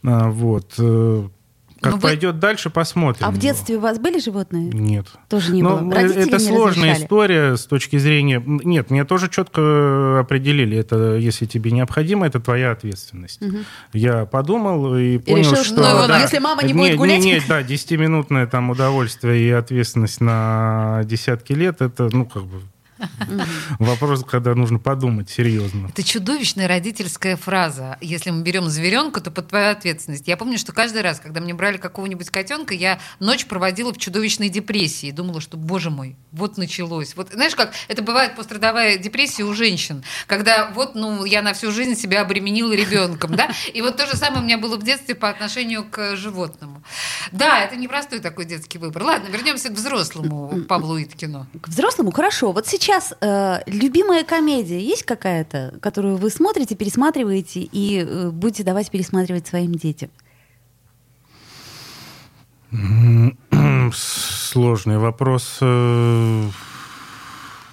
А, 0.04 0.30
вот. 0.30 0.74
Э, 0.78 1.28
как 1.82 1.94
ну, 1.94 2.00
пойдет 2.00 2.36
вы... 2.36 2.42
дальше, 2.42 2.70
посмотрим. 2.70 3.26
А 3.26 3.32
в 3.32 3.38
детстве 3.38 3.78
у 3.78 3.80
вас 3.80 4.00
были 4.00 4.20
животные? 4.20 4.70
Нет. 4.70 5.08
Тоже 5.30 5.54
не 5.54 5.62
Но 5.62 5.78
было? 5.78 5.94
Родители 5.94 6.28
это 6.28 6.40
сложная 6.40 6.90
разрешали? 6.90 7.04
история 7.04 7.58
с 7.58 7.66
точки 7.66 7.98
зрения... 7.98 8.44
Нет, 8.46 8.90
мне 8.90 9.06
тоже 9.06 9.30
четко 9.30 10.20
определили. 10.20 10.78
Это, 10.78 11.16
если 11.16 11.46
тебе 11.46 11.72
необходимо, 11.72 12.28
это 12.28 12.40
твоя 12.40 12.72
ответственность. 12.72 13.42
Угу. 13.42 13.58
Я 13.94 14.26
подумал 14.26 14.98
и, 14.98 15.16
и 15.16 15.18
понял, 15.20 15.52
решил, 15.52 15.64
что... 15.64 15.76
Ну, 15.76 16.08
да, 16.08 16.22
если 16.22 16.40
мама 16.40 16.64
не 16.64 16.74
будет 16.74 16.98
гулять... 16.98 17.24
Нет, 17.24 17.44
да, 17.48 17.62
10-минутное 17.62 18.48
там 18.48 18.70
удовольствие 18.70 19.48
и 19.48 19.50
ответственность 19.52 20.20
на 20.20 21.02
десятки 21.06 21.54
лет, 21.54 21.82
это, 21.82 22.10
ну, 22.12 22.26
как 22.26 22.44
бы 22.44 22.62
Вопрос, 23.80 24.24
когда 24.24 24.56
нужно 24.56 24.80
подумать 24.80 25.30
серьезно. 25.30 25.88
Это 25.88 26.04
чудовищная 26.04 26.68
родительская 26.68 27.38
фраза. 27.38 27.98
Если 28.02 28.30
мы 28.30 28.42
берем 28.42 28.66
зверенка, 28.70 29.22
то 29.22 29.32
под 29.32 29.48
твою 29.50 29.72
ответственность. 29.72 30.28
Я 30.28 30.38
помню, 30.38 30.58
что 30.58 30.74
каждый 30.74 31.02
раз, 31.02 31.20
когда 31.20 31.40
мне 31.40 31.54
брали 31.54 31.78
какого-нибудь 31.78 32.30
котенка, 32.30 32.74
я 32.74 33.00
ночь 33.20 33.46
проводила 33.46 33.94
в 33.94 33.98
чудовищной 33.98 34.50
депрессии. 34.50 35.12
Думала, 35.12 35.42
что, 35.42 35.58
боже 35.58 35.90
мой, 35.90 36.16
вот 36.32 36.58
началось. 36.58 37.16
Вот 37.16 37.32
знаешь, 37.32 37.56
как 37.56 37.74
это 37.88 38.02
бывает 38.02 38.36
пострадовая 38.36 38.98
депрессия 38.98 39.44
у 39.44 39.54
женщин, 39.54 40.04
когда 40.28 40.72
вот, 40.76 40.96
ну, 40.96 41.26
я 41.26 41.42
на 41.42 41.54
всю 41.54 41.72
жизнь 41.72 41.96
себя 41.96 42.22
обременила 42.22 42.74
ребенком, 42.74 43.36
да? 43.36 43.50
И 43.74 43.82
вот 43.82 43.98
то 43.98 44.06
же 44.08 44.16
самое 44.16 44.42
у 44.42 44.46
меня 44.46 44.58
было 44.58 44.78
в 44.78 44.84
детстве 44.84 45.16
по 45.16 45.30
отношению 45.30 45.84
к 45.84 46.16
животному. 46.16 46.84
Да, 47.32 47.64
это 47.64 47.76
непростой 47.76 48.20
такой 48.20 48.46
детский 48.46 48.78
выбор. 48.78 49.04
Ладно, 49.04 49.28
вернемся 49.28 49.70
к 49.70 49.74
взрослому 49.74 50.64
Павлу 50.68 51.02
Иткину. 51.02 51.48
К 51.62 51.68
взрослому? 51.68 52.12
Хорошо. 52.12 52.52
Вот 52.52 52.68
сейчас 52.68 52.89
сейчас 52.90 53.14
э, 53.22 53.60
любимая 53.68 54.24
комедия 54.24 54.80
есть 54.80 55.04
какая-то, 55.04 55.76
которую 55.80 56.18
вы 56.18 56.32
смотрите, 56.32 56.76
пересматриваете 56.76 57.60
и 57.62 58.00
э, 58.00 58.32
будете 58.32 58.64
давать 58.64 58.90
пересматривать 58.90 59.46
своим 59.46 59.76
детям? 59.76 60.10
Сложный 63.94 64.98
вопрос. 64.98 65.60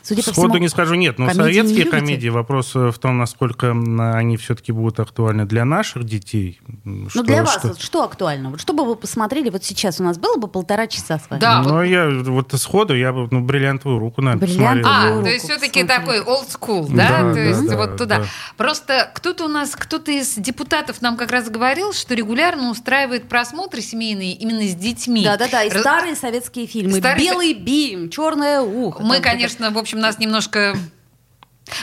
Э, 0.07 0.09
Судя 0.09 0.23
по 0.23 0.33
Сходу 0.33 0.49
всему, 0.49 0.62
не 0.62 0.69
скажу 0.69 0.95
нет, 0.95 1.19
но 1.19 1.33
советские 1.33 1.85
не 1.85 1.90
комедии, 1.90 2.29
вопрос 2.29 2.75
в 2.75 2.95
том, 2.95 3.19
насколько 3.19 3.71
они 3.71 4.37
все-таки 4.37 4.73
будут 4.73 5.01
актуальны 5.01 5.45
для 5.45 5.64
наших 5.64 6.05
детей. 6.05 6.61
Ну, 6.85 7.09
для 7.25 7.42
вас 7.42 7.59
что... 7.59 7.81
что 7.81 8.05
актуально? 8.05 8.51
Вот 8.51 8.61
что 8.61 8.73
бы 8.73 8.85
вы 8.85 8.97
посмотрели 8.97 9.51
вот 9.51 9.64
сейчас? 9.64 10.01
У 10.01 10.05
нас 10.05 10.19
было 10.19 10.37
бы 10.37 10.49
полтора 10.49 10.87
часа 10.87 11.19
с 11.19 11.29
вами. 11.29 11.40
Да. 11.40 11.62
Ну, 11.62 11.75
вот... 11.75 11.83
я 11.83 12.09
вот 12.09 12.53
сходу, 12.57 12.95
я 12.95 13.12
бы, 13.12 13.29
ну, 13.31 13.40
«Бриллиантовую 13.40 13.99
руку», 13.99 14.23
наверное, 14.23 14.47
Бриллиантовую 14.47 14.83
посмотрел. 14.83 15.12
А, 15.12 15.14
руку, 15.14 15.25
то 15.25 15.31
есть 15.31 15.45
все-таки 15.45 15.85
такой 15.85 16.21
old 16.21 16.49
school, 16.49 16.87
да? 16.90 17.09
да 17.09 17.19
то 17.19 17.35
да, 17.35 17.40
есть 17.40 17.69
да, 17.69 17.77
вот 17.77 17.97
туда. 17.97 18.19
Да. 18.19 18.25
Просто 18.57 19.11
кто-то 19.14 19.45
у 19.45 19.49
нас, 19.49 19.75
кто-то 19.75 20.11
из 20.12 20.35
депутатов 20.35 21.03
нам 21.03 21.16
как 21.16 21.33
раз 21.33 21.49
говорил, 21.51 21.92
что 21.92 22.14
регулярно 22.14 22.71
устраивает 22.71 23.29
просмотры 23.29 23.81
семейные 23.81 24.33
именно 24.35 24.62
с 24.62 24.75
детьми. 24.75 25.25
Да-да-да, 25.25 25.64
и 25.64 25.71
Р... 25.71 25.81
старые 25.81 26.14
советские 26.16 26.66
фильмы. 26.66 26.99
Старые... 26.99 27.29
«Белый 27.29 27.55
бим», 27.55 28.11
«Черное 28.11 28.61
ухо». 28.61 29.03
Мы, 29.03 29.21
конечно, 29.21 29.71
в 29.71 29.79
общем, 29.79 29.95
общем, 29.96 30.00
нас 30.00 30.18
немножко 30.18 30.76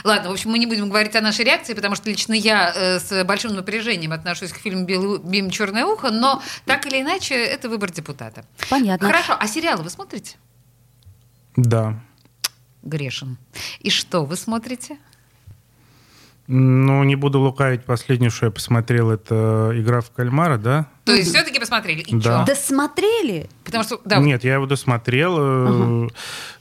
Ладно, 0.05 0.29
в 0.29 0.31
общем, 0.31 0.49
мы 0.49 0.59
не 0.59 0.65
будем 0.65 0.87
говорить 0.87 1.13
о 1.17 1.19
нашей 1.19 1.43
реакции, 1.43 1.73
потому 1.73 1.95
что 1.95 2.09
лично 2.09 2.33
я 2.33 2.71
э, 2.73 2.99
с 2.99 3.25
большим 3.25 3.53
напряжением 3.53 4.13
отношусь 4.13 4.53
к 4.53 4.57
фильму 4.57 4.85
«Бим 4.85 5.49
черное 5.49 5.85
ухо», 5.85 6.09
но 6.09 6.41
так 6.65 6.85
или 6.85 7.01
иначе 7.01 7.35
это 7.35 7.67
выбор 7.67 7.91
депутата. 7.91 8.45
Понятно. 8.69 9.07
Хорошо, 9.07 9.35
а 9.37 9.45
сериалы 9.45 9.83
вы 9.83 9.89
смотрите? 9.89 10.37
Да. 11.57 11.99
Грешен. 12.81 13.37
И 13.81 13.89
что 13.89 14.23
вы 14.23 14.37
смотрите? 14.37 14.99
Ну, 16.47 17.03
не 17.03 17.15
буду 17.15 17.41
лукавить, 17.41 17.83
последнее, 17.83 18.29
что 18.29 18.45
я 18.45 18.51
посмотрел, 18.51 19.11
это 19.11 19.71
«Игра 19.75 19.99
в 19.99 20.11
кальмара», 20.11 20.57
да? 20.57 20.87
То 21.03 21.13
есть 21.13 21.29
все-таки 21.29 21.59
посмотрели? 21.59 22.01
И 22.01 22.15
да. 22.15 22.45
Досмотрели? 22.45 23.49
Потому 23.79 24.01
что, 24.01 24.09
да. 24.09 24.17
Нет, 24.17 24.43
я 24.43 24.55
его 24.55 24.65
досмотрел. 24.65 25.33
Угу. 25.33 26.11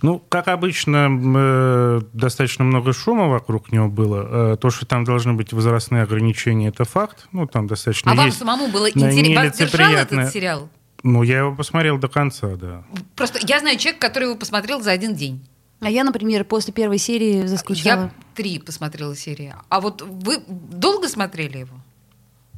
Ну, 0.02 0.18
как 0.28 0.48
обычно, 0.48 1.08
э, 1.10 2.00
достаточно 2.12 2.64
много 2.64 2.92
шума 2.92 3.28
вокруг 3.28 3.72
него 3.72 3.88
было. 3.88 4.52
Э, 4.52 4.56
то, 4.56 4.70
что 4.70 4.86
там 4.86 5.04
должны 5.04 5.34
быть 5.34 5.52
возрастные 5.52 6.02
ограничения, 6.02 6.68
это 6.68 6.84
факт. 6.84 7.28
Ну, 7.32 7.46
там 7.46 7.66
достаточно 7.66 8.12
А 8.12 8.14
вам 8.14 8.32
самому 8.32 8.68
было 8.68 8.90
интересно? 8.90 9.42
Вас 9.42 9.56
держал 9.56 9.92
этот 9.92 10.32
сериал? 10.32 10.68
Ну, 11.02 11.22
я 11.22 11.38
его 11.38 11.54
посмотрел 11.54 11.98
до 11.98 12.08
конца, 12.08 12.54
да. 12.56 12.84
Просто 13.16 13.40
я 13.42 13.58
знаю 13.58 13.76
человека, 13.76 14.06
который 14.06 14.24
его 14.24 14.36
посмотрел 14.36 14.80
за 14.80 14.92
один 14.92 15.14
день. 15.14 15.44
А 15.80 15.90
я, 15.90 16.04
например, 16.04 16.44
после 16.44 16.72
первой 16.72 16.98
серии 16.98 17.44
заскучала. 17.46 18.02
Я 18.02 18.12
три 18.36 18.60
посмотрела 18.60 19.16
серии. 19.16 19.52
А 19.68 19.80
вот 19.80 20.02
вы 20.02 20.38
долго 20.46 21.08
смотрели 21.08 21.58
его? 21.58 21.74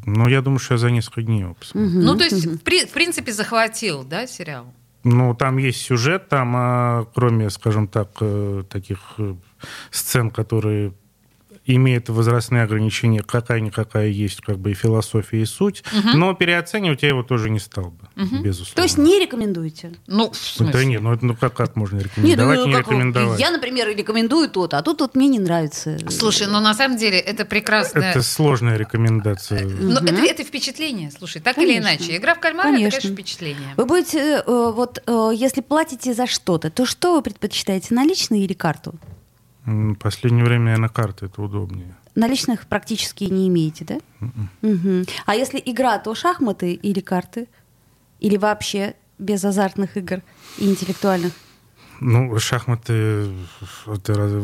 Ну, 0.07 0.29
я 0.29 0.43
думаю, 0.43 0.59
что 0.59 0.75
я 0.75 0.79
за 0.79 0.91
несколько 0.91 1.23
дней 1.23 1.41
его 1.41 1.55
посмотрел. 1.55 1.99
Угу, 1.99 2.07
ну, 2.07 2.17
то 2.17 2.25
есть, 2.25 2.47
угу. 2.47 2.57
в, 2.57 2.61
в 2.61 2.93
принципе, 2.93 3.33
захватил, 3.33 4.05
да, 4.05 4.27
сериал? 4.27 4.67
Ну, 5.05 5.35
там 5.35 5.59
есть 5.59 5.83
сюжет, 5.83 6.29
там, 6.29 6.55
а, 6.57 7.07
кроме, 7.15 7.51
скажем 7.51 7.89
так, 7.89 8.09
э, 8.21 8.65
таких 8.71 8.99
э, 9.19 9.35
сцен, 9.91 10.31
которые 10.31 10.95
имеет 11.67 12.09
возрастные 12.09 12.63
ограничения, 12.63 13.23
какая-никакая 13.23 14.09
есть 14.09 14.41
как 14.41 14.59
бы 14.59 14.73
и 14.73 14.75
философия, 14.75 15.43
и 15.43 15.45
суть, 15.45 15.83
угу. 15.93 16.17
но 16.17 16.35
переоценивать 16.35 17.03
я 17.03 17.09
его 17.09 17.23
тоже 17.23 17.51
не 17.51 17.59
стал 17.59 17.91
бы, 17.91 18.09
угу. 18.17 18.43
безусловно. 18.43 18.77
То 18.77 18.83
есть 18.83 18.99
не 18.99 19.19
рекомендуете? 19.19 19.93
Ну, 20.07 20.31
в 20.31 20.37
смысле? 20.37 20.73
Да 20.73 20.85
нет, 20.85 21.01
ну, 21.01 21.19
ну 21.21 21.35
как, 21.35 21.55
как 21.55 21.77
можно 21.77 21.99
рекомендовать, 21.99 22.59
нет, 22.59 22.67
ну, 22.67 22.67
не 22.67 22.73
как, 22.75 22.87
рекомендовать? 22.87 23.41
Я, 23.41 23.51
например, 23.51 23.89
рекомендую 23.89 24.49
то-то, 24.51 24.79
а 24.79 24.83
тут 24.83 25.01
вот 25.01 25.15
мне 25.15 25.29
не 25.29 25.39
нравится. 25.39 25.99
Слушай, 26.11 26.47
ну 26.49 26.61
на 26.61 26.75
самом 26.75 26.99
деле 26.99 27.19
это 27.19 27.45
прекрасная... 27.45 28.11
Это 28.11 28.23
сложная 28.23 28.77
рекомендация. 28.77 29.65
Но 29.65 30.01
угу. 30.01 30.07
это, 30.07 30.23
это 30.23 30.45
впечатление, 30.45 31.11
слушай, 31.17 31.41
так 31.41 31.55
конечно. 31.55 31.73
или 31.73 31.83
иначе. 31.83 32.17
Игра 32.17 32.35
в 32.35 32.41
кальмара 32.41 32.69
конечно. 32.69 32.89
это, 32.89 32.97
конечно, 32.97 33.15
впечатление. 33.15 33.75
Вы 33.77 33.87
будете, 33.87 34.19
э, 34.19 34.43
вот 34.47 35.03
э, 35.07 35.31
если 35.35 35.61
платите 35.63 36.13
за 36.13 36.27
что-то, 36.27 36.71
то 36.71 36.85
что 36.85 37.15
вы 37.15 37.23
предпочитаете, 37.23 37.95
наличные 37.95 38.45
или 38.45 38.53
карту? 38.53 38.95
В 39.67 39.95
последнее 39.95 40.45
время, 40.45 40.65
наверное, 40.65 40.89
карты 40.89 41.27
это 41.27 41.41
удобнее. 41.43 41.97
Наличных 42.15 42.67
практически 42.67 43.25
не 43.25 43.49
имеете, 43.49 43.85
да? 43.85 43.99
Угу. 44.63 45.05
А 45.27 45.35
если 45.35 45.61
игра, 45.65 45.99
то 45.99 46.15
шахматы 46.15 46.75
или 46.75 47.01
карты? 47.01 47.49
Или 48.21 48.37
вообще 48.37 48.95
без 49.19 49.45
азартных 49.45 49.97
игр 49.97 50.21
и 50.59 50.69
интеллектуальных? 50.69 51.33
Ну, 52.01 52.39
шахматы 52.39 53.29
это 53.87 54.39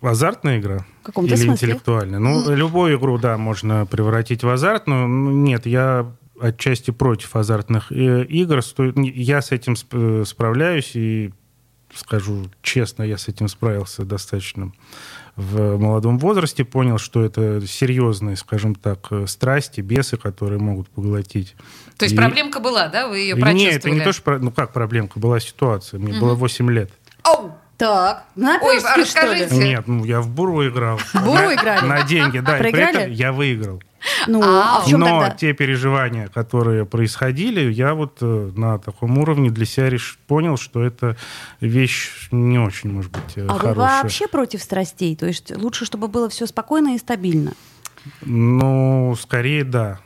азартная 0.00 0.58
игра? 0.58 0.84
В 1.02 1.06
каком-то 1.06 1.34
Или 1.34 1.44
смысле? 1.44 1.68
интеллектуальная? 1.68 2.18
Ну, 2.18 2.50
любую 2.54 2.98
игру, 2.98 3.18
да, 3.18 3.38
можно 3.38 3.86
превратить 3.86 4.42
в 4.42 4.48
азарт, 4.48 4.86
но 4.86 5.06
нет, 5.06 5.66
я 5.66 6.12
отчасти 6.40 6.90
против 6.90 7.34
азартных 7.36 7.90
э, 7.90 8.24
игр. 8.24 8.60
Я 8.96 9.42
с 9.42 9.52
этим 9.52 9.76
справляюсь 10.24 10.92
и 10.94 11.32
скажу 11.94 12.50
честно, 12.62 13.02
я 13.02 13.18
с 13.18 13.28
этим 13.28 13.48
справился 13.48 14.04
достаточно 14.04 14.72
в 15.36 15.78
молодом 15.78 16.18
возрасте, 16.18 16.64
понял, 16.64 16.98
что 16.98 17.24
это 17.24 17.64
серьезные, 17.66 18.36
скажем 18.36 18.74
так, 18.74 19.06
э, 19.10 19.26
страсти, 19.28 19.80
бесы, 19.80 20.16
которые 20.16 20.58
могут 20.58 20.88
поглотить. 20.88 21.54
То 21.96 22.04
есть 22.04 22.14
и... 22.14 22.16
проблемка 22.16 22.58
была, 22.58 22.88
да? 22.88 23.06
Вы 23.06 23.18
ее 23.18 23.36
прочувствовали? 23.36 23.72
Нет, 23.72 23.76
это 23.76 23.90
не 23.90 24.00
то, 24.00 24.12
что... 24.12 24.38
Ну 24.38 24.50
как 24.50 24.72
проблемка? 24.72 25.20
Была 25.20 25.38
ситуация. 25.38 26.00
Мне 26.00 26.12
угу. 26.14 26.20
было 26.20 26.34
8 26.34 26.70
лет. 26.72 26.90
Оу! 27.22 27.52
Так, 27.78 28.24
на 28.34 28.58
Ой, 28.60 28.80
а 28.80 28.96
расскажите. 28.96 29.56
Нет, 29.56 29.86
ну 29.86 30.04
я 30.04 30.20
в 30.20 30.28
Буру 30.28 30.68
играл. 30.68 30.98
Буру 31.14 31.54
играли? 31.54 31.86
На 31.86 32.02
деньги, 32.02 32.40
да. 32.40 32.56
Проиграли? 32.56 32.88
И 32.88 32.92
при 32.92 33.02
этом 33.02 33.12
я 33.12 33.32
выиграл. 33.32 33.82
Ну, 34.26 34.42
а, 34.42 34.82
а 34.84 34.88
Но 34.90 35.06
тогда? 35.06 35.30
те 35.30 35.52
переживания, 35.52 36.26
которые 36.28 36.86
происходили, 36.86 37.70
я 37.70 37.94
вот 37.94 38.18
э, 38.20 38.50
на 38.56 38.78
таком 38.78 39.18
уровне 39.18 39.50
для 39.50 39.64
себя 39.64 39.90
реш... 39.90 40.18
понял, 40.26 40.56
что 40.56 40.82
это 40.82 41.16
вещь 41.60 42.28
не 42.32 42.58
очень, 42.58 42.90
может 42.92 43.12
быть, 43.12 43.36
э, 43.36 43.46
а 43.46 43.54
хорошая. 43.54 43.70
А 43.70 43.74
вы 43.74 44.02
вообще 44.02 44.26
против 44.26 44.62
страстей? 44.62 45.14
То 45.14 45.26
есть 45.26 45.56
лучше, 45.56 45.84
чтобы 45.84 46.08
было 46.08 46.28
все 46.28 46.46
спокойно 46.46 46.96
и 46.96 46.98
стабильно? 46.98 47.52
Ну, 48.22 49.16
скорее, 49.20 49.64
да. 49.64 50.00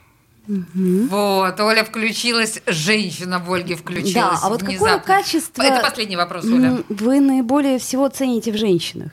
Угу. 0.48 1.06
Вот, 1.08 1.60
Оля 1.60 1.84
включилась, 1.84 2.60
женщина 2.66 3.38
в 3.38 3.52
Ольге 3.52 3.76
включилась. 3.76 4.40
Да, 4.40 4.40
а 4.42 4.48
вот 4.48 4.62
внезапно. 4.62 4.98
какое 4.98 5.16
качество... 5.22 5.62
Это 5.62 5.82
последний 5.82 6.16
вопрос, 6.16 6.44
Оля. 6.44 6.82
Вы 6.88 7.20
наиболее 7.20 7.78
всего 7.78 8.08
цените 8.08 8.52
в 8.52 8.56
женщинах? 8.56 9.12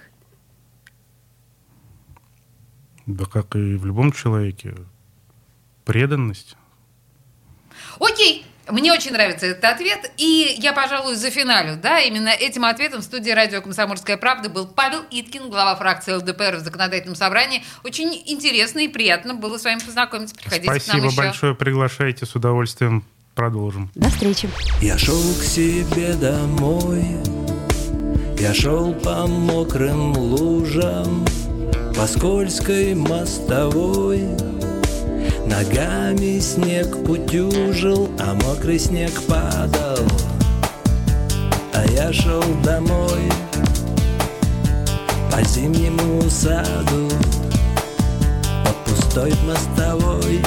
Да 3.06 3.26
как 3.26 3.56
и 3.56 3.76
в 3.76 3.86
любом 3.86 4.12
человеке. 4.12 4.76
Преданность. 5.86 6.56
Окей, 8.00 8.46
мне 8.72 8.94
очень 8.94 9.12
нравится 9.12 9.48
этот 9.48 9.64
ответ, 9.64 10.12
и 10.18 10.56
я, 10.60 10.74
пожалуй, 10.74 11.16
за 11.16 11.30
финалю, 11.30 11.78
да, 11.82 12.00
именно 12.00 12.30
этим 12.30 12.66
ответом 12.66 13.02
в 13.02 13.04
студии 13.04 13.32
радио 13.32 13.62
«Комсомольская 13.62 14.18
правда» 14.18 14.50
был 14.50 14.68
Павел 14.68 15.02
Иткин, 15.12 15.50
глава 15.50 15.76
фракции 15.76 16.14
ЛДПР 16.14 16.58
в 16.58 16.60
законодательном 16.60 17.16
собрании. 17.16 17.64
Очень 17.84 18.10
интересно 18.26 18.80
и 18.80 18.88
приятно 18.88 19.34
было 19.34 19.58
с 19.58 19.64
вами 19.64 19.80
познакомиться. 19.80 20.36
Приходите 20.36 20.66
Спасибо 20.66 20.92
к 20.92 21.02
нам 21.02 21.08
еще. 21.08 21.18
большое, 21.18 21.56
приглашайте, 21.56 22.26
с 22.26 22.36
удовольствием 22.36 23.04
продолжим. 23.36 23.90
До 23.96 24.10
встречи. 24.10 24.50
Я 24.82 24.98
шел 24.98 25.34
к 25.36 25.44
себе 25.44 26.14
домой, 26.14 27.06
я 28.38 28.54
шел 28.54 28.94
по 28.94 29.28
мокрым 29.28 30.14
лужам, 30.14 31.26
по 31.96 32.06
скользкой 32.06 32.96
мостовой 32.96 34.28
Ногами 35.50 36.40
снег 36.40 36.96
утюжил, 37.10 38.08
а 38.20 38.36
мокрый 38.36 38.78
снег 38.78 39.12
падал. 39.24 40.06
А 41.74 41.84
я 41.92 42.14
шел 42.14 42.44
домой 42.64 43.32
по 45.32 45.44
зимнему 45.44 46.30
саду 46.30 47.10
По 48.64 48.72
пустой 48.86 49.34
мостовой. 49.48 50.42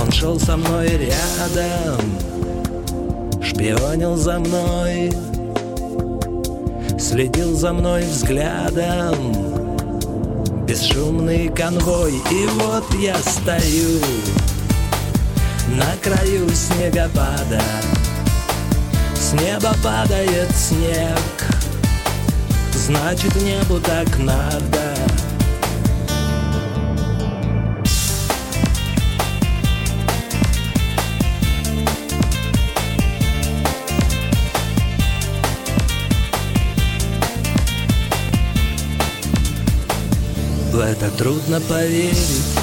Он 0.00 0.12
шел 0.12 0.38
со 0.38 0.56
мной 0.56 0.88
рядом 0.88 2.00
Шпионил 3.42 4.16
за 4.16 4.38
мной 4.38 5.12
Следил 6.98 7.56
за 7.56 7.72
мной 7.72 8.02
взглядом 8.02 9.61
Бесшумный 10.66 11.48
конвой 11.48 12.12
И 12.30 12.46
вот 12.46 12.84
я 12.94 13.16
стою 13.16 14.00
На 15.68 15.96
краю 16.00 16.48
снегопада. 16.50 17.60
С 19.14 19.32
неба 19.32 19.74
падает 19.82 20.50
снег 20.54 21.18
Значит 22.74 23.34
небу 23.42 23.80
так 23.80 24.18
надо 24.18 24.94
В 40.72 40.80
это 40.80 41.10
трудно 41.10 41.60
поверить. 41.60 42.56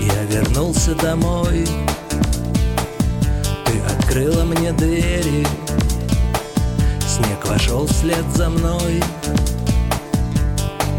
Я 0.00 0.22
вернулся 0.30 0.94
домой. 0.94 1.66
Ты 3.64 3.80
открыла 3.80 4.44
мне 4.44 4.70
двери. 4.70 5.44
Снег 7.04 7.44
вошел 7.48 7.88
вслед 7.88 8.24
за 8.36 8.48
мной. 8.48 9.02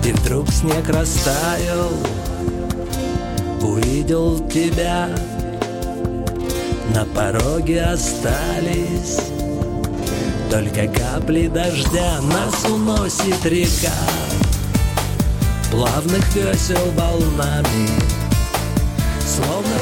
И 0.04 0.12
вдруг 0.12 0.52
снег 0.52 0.90
растаял. 0.90 1.92
Увидел 3.62 4.46
тебя. 4.50 5.08
На 6.94 7.06
пороге 7.06 7.84
остались 7.84 9.20
Только 10.52 10.90
капли 10.90 11.48
дождя. 11.48 12.20
Нас 12.22 12.66
уносит 12.70 13.46
река 13.46 13.94
Плавных 15.72 16.36
весел 16.36 16.92
волнами 16.92 17.90
Словно 19.20 19.76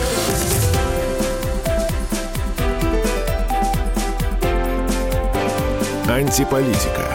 Антиполитика. 6.08 7.15